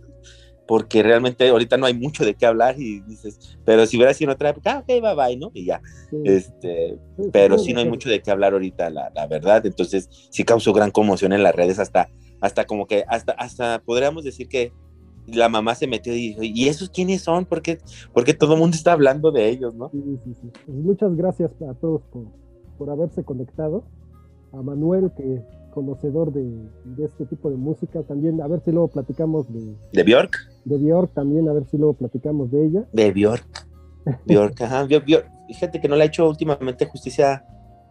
Porque 0.68 1.02
realmente 1.02 1.48
ahorita 1.48 1.78
no 1.78 1.86
hay 1.86 1.94
mucho 1.94 2.26
de 2.26 2.36
qué 2.36 2.46
hablar 2.46 2.80
y 2.80 3.00
dices, 3.02 3.58
pero 3.64 3.86
si 3.86 3.98
hubiera 3.98 4.14
sido 4.14 4.32
en 4.32 4.36
otra 4.36 4.50
época, 4.50 4.74
ah, 4.74 4.80
ok, 4.80 4.88
bye 4.88 5.16
bye, 5.16 5.38
¿no? 5.38 5.50
Y 5.54 5.66
ya. 5.66 5.82
Este, 6.26 7.00
pero 7.32 7.58
sí 7.58 7.74
no 7.74 7.80
hay 7.80 7.88
mucho 7.88 8.10
de 8.10 8.22
qué 8.22 8.32
hablar 8.32 8.54
ahorita, 8.54 8.90
la, 8.90 9.12
la, 9.16 9.28
verdad. 9.28 9.66
Entonces, 9.66 10.10
sí 10.30 10.44
causó 10.44 10.74
gran 10.74 10.92
conmoción 10.92 11.32
en 11.34 11.44
las 11.44 11.56
redes, 11.56 11.80
hasta, 11.80 12.10
hasta 12.42 12.66
como 12.66 12.86
que, 12.86 13.06
hasta, 13.08 13.32
hasta 13.34 13.82
podríamos 13.86 14.24
decir 14.24 14.50
que 14.50 14.74
la 15.28 15.50
mamá 15.50 15.76
se 15.76 15.88
metió 15.88 16.14
y 16.14 16.30
dijo, 16.30 16.44
¿y 16.44 16.68
esos 16.68 16.90
quiénes 16.90 17.22
son? 17.22 17.46
Porque, 17.46 17.80
porque 18.14 18.34
todo 18.34 18.54
el 18.54 18.60
mundo 18.60 18.76
está 18.76 18.94
hablando 18.94 19.32
de 19.32 19.50
ellos, 19.50 19.74
¿no? 19.74 19.90
Sí, 19.90 20.02
sí, 20.24 20.34
sí. 20.42 20.52
Pues 20.66 20.78
muchas 20.78 21.16
gracias 21.16 21.52
a 21.62 21.74
todos 21.76 22.02
por, 22.12 22.26
por 22.78 22.90
haberse 22.90 23.24
conectado. 23.24 23.84
A 24.54 24.62
Manuel, 24.62 25.12
que 25.16 25.42
conocedor 25.78 26.34
de, 26.34 26.42
de, 26.86 27.06
este 27.06 27.28
tipo 27.28 27.52
de 27.52 27.56
música. 27.56 28.02
También, 28.02 28.42
a 28.42 28.48
ver 28.48 28.62
si 28.66 28.72
luego 28.72 28.88
platicamos 28.88 29.46
de... 29.54 29.76
¿De 29.94 30.04
Bjork? 30.04 30.36
De 30.66 30.78
Bjork 30.78 31.14
también, 31.14 31.48
a 31.48 31.54
ver 31.54 31.66
si 31.68 31.78
luego 31.78 31.94
platicamos 31.94 32.50
de 32.50 32.66
ella. 32.66 32.88
De 32.92 33.12
Bjork. 33.12 33.68
Bjork, 34.26 34.60
ajá. 34.64 34.86
Bjork, 34.86 35.30
Fíjate 35.48 35.80
que 35.80 35.88
no 35.88 35.96
le 35.96 36.04
ha 36.04 36.08
hecho 36.08 36.28
últimamente 36.28 36.88
justicia 36.88 37.46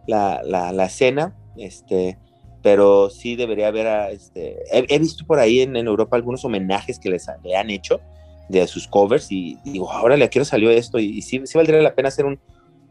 la, 0.05 0.41
la, 0.43 0.73
la 0.73 0.85
escena, 0.85 1.33
este, 1.55 2.19
pero 2.61 3.09
sí 3.09 3.37
debería 3.37 3.69
haber, 3.69 4.11
este, 4.11 4.57
he, 4.69 4.99
visto 4.99 5.25
por 5.25 5.39
ahí 5.39 5.61
en, 5.61 5.77
en, 5.77 5.87
Europa 5.87 6.17
algunos 6.17 6.43
homenajes 6.43 6.99
que 6.99 7.09
les, 7.09 7.25
le 7.41 7.55
han 7.55 7.69
hecho 7.69 8.01
de 8.49 8.67
sus 8.67 8.85
covers 8.85 9.31
y, 9.31 9.57
y 9.63 9.71
digo, 9.71 9.89
ahora 9.89 10.17
le 10.17 10.27
quiero 10.27 10.43
salió 10.43 10.69
esto 10.69 10.99
y, 10.99 11.05
y 11.05 11.21
sí, 11.21 11.41
sí, 11.45 11.57
valdría 11.57 11.81
la 11.81 11.95
pena 11.95 12.09
hacer 12.09 12.25
un, 12.25 12.37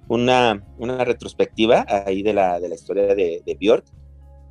una, 0.08 0.64
una 0.78 1.04
retrospectiva 1.04 1.84
ahí 1.88 2.22
de 2.22 2.32
la, 2.32 2.58
de 2.58 2.70
la 2.70 2.74
historia 2.74 3.14
de, 3.14 3.42
de 3.44 3.54
Bjork 3.54 3.84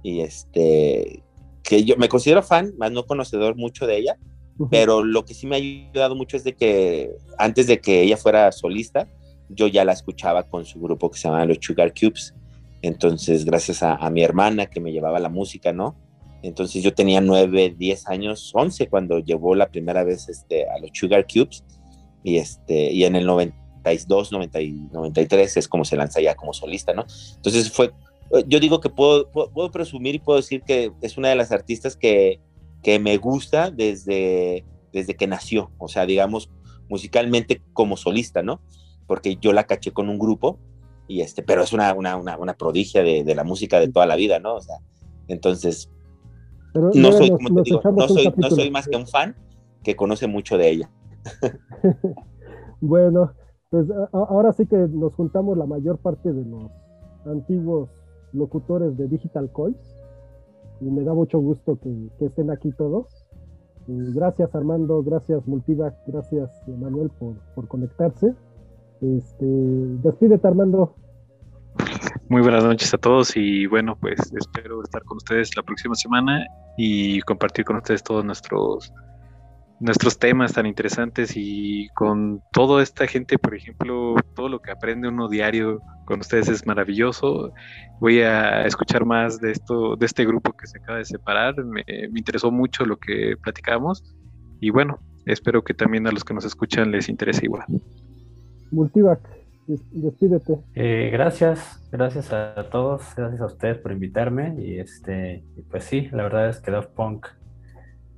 y 0.06 0.22
este, 0.22 1.24
que 1.64 1.84
yo 1.84 1.98
me 1.98 2.08
considero 2.08 2.44
fan, 2.44 2.76
más 2.78 2.92
no 2.92 3.08
conocedor 3.08 3.56
mucho 3.56 3.88
de 3.88 3.98
ella, 3.98 4.18
uh 4.60 4.66
-huh. 4.66 4.68
pero 4.70 5.04
lo 5.04 5.26
que 5.26 5.34
sí 5.34 5.48
me 5.48 5.56
ha 5.56 5.58
ayudado 5.58 6.16
mucho 6.16 6.38
es 6.38 6.44
de 6.44 6.54
que 6.54 7.12
antes 7.40 7.66
de 7.66 7.80
que 7.80 8.04
ella 8.04 8.16
fuera 8.16 8.52
solista, 8.52 9.10
yo 9.50 9.66
ya 9.66 9.84
la 9.84 9.94
escuchaba 9.94 10.44
con 10.44 10.64
su 10.64 10.80
grupo 10.80 11.10
que 11.10 11.18
se 11.18 11.28
llama 11.28 11.44
Los 11.46 11.58
Sugar 11.60 11.92
Cubes. 11.92 12.36
Entonces, 12.84 13.46
gracias 13.46 13.82
a, 13.82 13.96
a 13.96 14.12
mi 14.12 14.22
hermana 14.22 14.68
que 14.68 14.80
me 14.80 14.92
llevaba 14.92 15.20
la 15.20 15.30
música, 15.30 15.74
¿no? 15.74 15.96
Entonces 16.44 16.84
yo 16.84 16.94
tenía 16.94 17.20
9, 17.20 17.74
10 17.76 18.08
años, 18.08 18.52
11 18.54 18.88
cuando 18.88 19.18
llevó 19.18 19.56
la 19.56 19.70
primera 19.70 20.04
vez 20.04 20.30
este, 20.30 20.70
a 20.70 20.78
los 20.78 20.92
Sugar 20.94 21.26
Cubes 21.26 21.64
y, 22.24 22.38
este, 22.38 22.92
y 22.92 23.06
en 23.06 23.16
el 23.16 23.26
92, 23.26 24.32
90, 24.32 24.60
93 24.92 25.58
es 25.58 25.68
como 25.68 25.84
se 25.84 25.96
lanza 25.96 26.22
ya 26.22 26.36
como 26.36 26.54
solista, 26.54 26.94
¿no? 26.94 27.06
Entonces 27.38 27.72
fue 27.72 27.92
yo 28.48 28.60
digo 28.60 28.80
que 28.80 28.90
puedo, 28.90 29.30
puedo, 29.32 29.52
puedo, 29.52 29.72
presumir 29.72 30.16
y 30.16 30.20
puedo 30.20 30.38
decir 30.38 30.64
que 30.64 30.92
es 31.02 31.18
una 31.18 31.30
de 31.30 31.36
las 31.36 31.52
artistas 31.52 31.96
que, 31.96 32.40
que 32.82 33.00
me 33.00 33.18
gusta 33.18 33.72
desde, 33.72 34.66
desde 34.92 35.16
que 35.16 35.28
nació, 35.28 35.72
o 35.78 35.88
sea, 35.88 36.06
digamos, 36.06 36.50
musicalmente 36.90 37.62
como 37.74 37.98
solista, 37.98 38.42
¿no? 38.42 38.62
Porque 39.08 39.38
yo 39.38 39.54
la 39.54 39.66
caché 39.66 39.92
con 39.92 40.10
un 40.10 40.20
grupo, 40.20 40.60
y 41.08 41.22
este, 41.22 41.44
pero 41.44 41.64
es 41.64 41.74
una, 41.74 41.94
una, 41.94 42.16
una, 42.18 42.38
una 42.38 42.54
prodigia 42.56 43.04
de, 43.04 43.24
de, 43.24 43.36
la 43.36 43.44
música 43.44 43.80
de 43.80 43.90
toda 43.90 44.06
la 44.06 44.16
vida, 44.16 44.40
¿no? 44.40 44.56
O 44.56 44.62
sea, 44.62 44.78
entonces, 45.28 45.90
pero, 46.74 46.92
no, 46.94 47.12
soy, 47.12 47.30
nos, 47.30 47.40
como 47.40 47.64
te 47.64 47.70
digo, 47.70 47.82
no 47.96 48.08
soy, 48.08 48.34
no 48.36 48.50
soy 48.50 48.72
más 48.72 48.88
que 48.88 48.98
un 48.98 49.08
fan 49.08 49.36
que 49.84 49.96
conoce 49.96 50.28
mucho 50.28 50.58
de 50.58 50.70
ella. 50.70 50.92
bueno, 52.82 53.34
pues 53.70 53.88
ahora 54.12 54.52
sí 54.54 54.66
que 54.66 54.76
nos 54.76 55.14
juntamos 55.14 55.58
la 55.58 55.66
mayor 55.66 56.00
parte 56.00 56.34
de 56.34 56.44
los 56.44 56.72
antiguos 57.26 57.90
locutores 58.36 58.98
de 58.98 59.08
Digital 59.08 59.50
Coins 59.52 60.04
y 60.82 60.86
me 60.86 61.04
da 61.04 61.14
mucho 61.14 61.40
gusto 61.40 61.80
que, 61.80 62.10
estén 62.26 62.52
aquí 62.52 62.72
todos. 62.72 63.26
Gracias 63.88 64.54
Armando, 64.56 65.04
gracias 65.04 65.46
Multivac, 65.48 65.96
gracias 66.08 66.50
Manuel 66.68 67.10
por, 67.20 67.36
por 67.54 67.68
conectarse. 67.68 68.34
Este, 69.02 69.46
despídete 69.46 70.48
Armando. 70.48 70.96
Muy 72.30 72.42
buenas 72.42 72.64
noches 72.64 72.94
a 72.94 72.98
todos 72.98 73.36
y 73.38 73.68
bueno, 73.68 73.96
pues 74.00 74.20
espero 74.34 74.82
estar 74.82 75.04
con 75.04 75.18
ustedes 75.18 75.56
la 75.56 75.64
próxima 75.64 75.94
semana 75.94 76.46
y 76.78 77.22
compartir 77.22 77.66
con 77.66 77.76
ustedes 77.76 78.04
todos 78.04 78.26
nuestros 78.26 78.92
nuestros 79.80 80.18
temas 80.18 80.54
tan 80.54 80.66
interesantes 80.66 81.34
y 81.36 81.90
con 81.90 82.42
toda 82.52 82.82
esta 82.82 83.08
gente, 83.08 83.38
por 83.38 83.56
ejemplo, 83.56 84.16
todo 84.34 84.50
lo 84.50 84.62
que 84.62 84.72
aprende 84.72 85.08
uno 85.08 85.28
diario 85.28 85.82
con 86.06 86.20
ustedes 86.20 86.50
es 86.50 86.66
maravilloso. 86.66 87.54
Voy 88.00 88.22
a 88.22 88.66
escuchar 88.66 89.06
más 89.06 89.40
de 89.40 89.52
esto, 89.52 89.96
de 89.96 90.06
este 90.06 90.26
grupo 90.26 90.54
que 90.54 90.68
se 90.68 90.78
acaba 90.78 91.00
de 91.00 91.06
separar. 91.06 91.56
Me, 91.64 91.84
me 91.86 92.20
interesó 92.20 92.52
mucho 92.52 92.86
lo 92.86 92.98
que 92.98 93.36
platicamos 93.42 94.04
y 94.60 94.70
bueno, 94.70 95.00
espero 95.26 95.64
que 95.64 95.74
también 95.74 96.08
a 96.08 96.12
los 96.12 96.24
que 96.24 96.34
nos 96.34 96.46
escuchan 96.46 96.92
les 96.92 97.10
interese 97.10 97.46
igual. 97.46 97.66
Multivac, 98.72 99.20
despídete. 99.68 100.60
Eh, 100.74 101.10
gracias, 101.12 101.88
gracias 101.92 102.32
a 102.32 102.70
todos, 102.70 103.04
gracias 103.16 103.42
a 103.42 103.46
ustedes 103.46 103.78
por 103.78 103.92
invitarme 103.92 104.56
y 104.58 104.80
este, 104.80 105.44
pues 105.70 105.84
sí, 105.84 106.10
la 106.12 106.24
verdad 106.24 106.50
es 106.50 106.60
que 106.60 106.72
Daft 106.72 106.92
Punk 106.92 107.28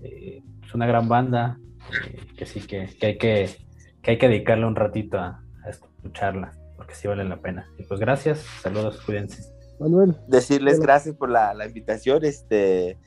eh, 0.04 0.42
es 0.66 0.76
una 0.76 0.86
gran 0.86 1.08
banda 1.08 1.60
eh, 2.06 2.20
que 2.38 2.46
sí 2.46 2.62
que, 2.62 2.88
que, 3.00 3.08
hay 3.08 3.18
que, 3.18 3.50
que 4.02 4.12
hay 4.12 4.18
que 4.18 4.28
dedicarle 4.28 4.66
un 4.66 4.76
ratito 4.76 5.18
a, 5.18 5.44
a, 5.64 5.70
escucharla 5.70 6.52
porque 6.76 6.96
sí 6.96 7.08
vale 7.08 7.24
la 7.24 7.38
pena. 7.38 7.68
Y 7.78 7.84
pues 7.84 8.00
gracias, 8.00 8.40
saludos, 8.62 9.02
cuídense. 9.02 9.44
Manuel. 9.80 10.16
Decirles 10.28 10.80
gracias 10.80 11.16
por 11.16 11.30
la, 11.30 11.54
la 11.54 11.66
invitación, 11.66 12.24
este 12.24 12.98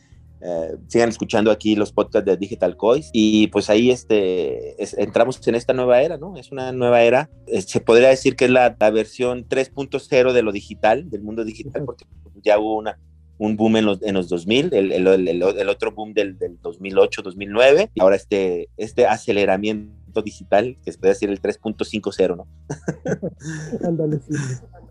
eh, 0.42 0.76
sigan 0.86 1.10
escuchando 1.10 1.50
aquí 1.50 1.76
los 1.76 1.92
podcasts 1.92 2.24
de 2.24 2.36
Digital 2.38 2.74
Coins 2.74 3.10
y 3.12 3.48
pues 3.48 3.68
ahí 3.68 3.90
este, 3.90 4.82
es, 4.82 4.96
entramos 4.96 5.46
en 5.46 5.54
esta 5.54 5.74
nueva 5.74 6.00
era, 6.00 6.16
¿no? 6.16 6.34
Es 6.38 6.50
una 6.50 6.72
nueva 6.72 7.02
era, 7.02 7.28
eh, 7.46 7.60
se 7.60 7.80
podría 7.80 8.08
decir 8.08 8.36
que 8.36 8.46
es 8.46 8.50
la, 8.50 8.74
la 8.78 8.90
versión 8.90 9.46
3.0 9.46 10.32
de 10.32 10.42
lo 10.42 10.52
digital, 10.52 11.10
del 11.10 11.22
mundo 11.22 11.44
digital, 11.44 11.84
porque 11.84 12.06
ya 12.42 12.58
hubo 12.58 12.78
una, 12.78 12.98
un 13.40 13.56
boom 13.56 13.76
en 13.76 13.86
los, 13.86 14.02
en 14.02 14.14
los 14.14 14.28
2000, 14.28 14.74
el, 14.74 14.92
el, 14.92 15.06
el, 15.06 15.42
el 15.42 15.68
otro 15.70 15.92
boom 15.92 16.12
del, 16.12 16.38
del 16.38 16.60
2008, 16.60 17.22
2009, 17.22 17.90
y 17.94 18.00
ahora 18.02 18.16
este, 18.16 18.68
este 18.76 19.06
aceleramiento 19.06 20.20
digital, 20.22 20.76
que 20.84 20.92
se 20.92 20.98
puede 20.98 21.14
decir 21.14 21.30
el 21.30 21.40
3.50, 21.40 22.36
¿no? 22.36 22.46
Ándale, 23.88 24.18
sí. 24.18 24.34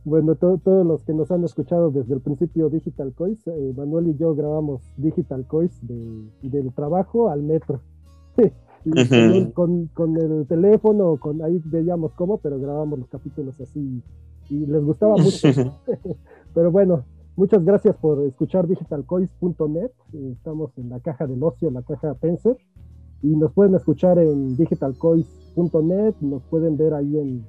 Bueno, 0.04 0.34
to 0.34 0.60
todos 0.64 0.84
los 0.84 1.04
que 1.04 1.14
nos 1.14 1.30
han 1.30 1.44
escuchado 1.44 1.92
desde 1.92 2.16
el 2.16 2.22
principio 2.22 2.70
Digital 2.70 3.14
Coins, 3.14 3.46
eh, 3.46 3.74
Manuel 3.78 4.08
y 4.08 4.18
yo 4.18 4.34
grabamos 4.34 4.82
Digital 4.98 5.46
Coins 5.46 5.78
de, 5.88 6.24
del 6.42 6.74
trabajo 6.74 7.30
al 7.30 7.44
metro. 7.44 7.82
y 8.38 8.90
uh 8.90 8.94
-huh. 8.94 9.54
con, 9.54 9.88
con, 9.94 10.18
el 10.18 10.48
teléfono, 10.48 11.18
con 11.18 11.44
ahí 11.44 11.62
veíamos 11.66 12.14
cómo, 12.14 12.40
pero 12.40 12.58
grabamos 12.60 12.98
los 12.98 13.10
capítulos 13.10 13.62
así 13.62 14.02
y 14.50 14.66
les 14.66 14.84
gustaba 14.84 15.18
mucho. 15.18 15.48
pero 16.56 16.72
bueno, 16.72 17.06
muchas 17.40 17.64
gracias 17.64 17.96
por 17.96 18.22
escuchar 18.26 18.68
digitalcoins.net. 18.68 19.92
Estamos 20.34 20.78
en 20.78 20.90
la 20.90 21.00
caja 21.00 21.26
del 21.26 21.42
ocio, 21.42 21.72
la 21.72 21.82
caja 21.84 22.14
Penser. 22.16 22.58
Y 23.22 23.36
nos 23.36 23.54
pueden 23.54 23.76
escuchar 23.76 24.20
en 24.20 24.58
digitalcoins.net, 24.58 26.16
nos 26.20 26.44
pueden 26.44 26.76
ver 26.76 26.94
ahí 26.94 27.18
en 27.18 27.46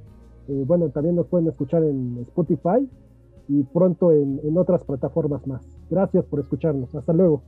eh, 0.48 0.64
bueno, 0.66 0.88
también 0.90 1.16
nos 1.16 1.26
pueden 1.26 1.48
escuchar 1.48 1.82
en 1.84 2.18
Spotify 2.22 2.88
y 3.48 3.62
pronto 3.64 4.12
en, 4.12 4.40
en 4.44 4.56
otras 4.56 4.84
plataformas 4.84 5.44
más. 5.46 5.62
Gracias 5.90 6.24
por 6.24 6.38
escucharnos. 6.40 6.94
Hasta 6.94 7.12
luego. 7.12 7.42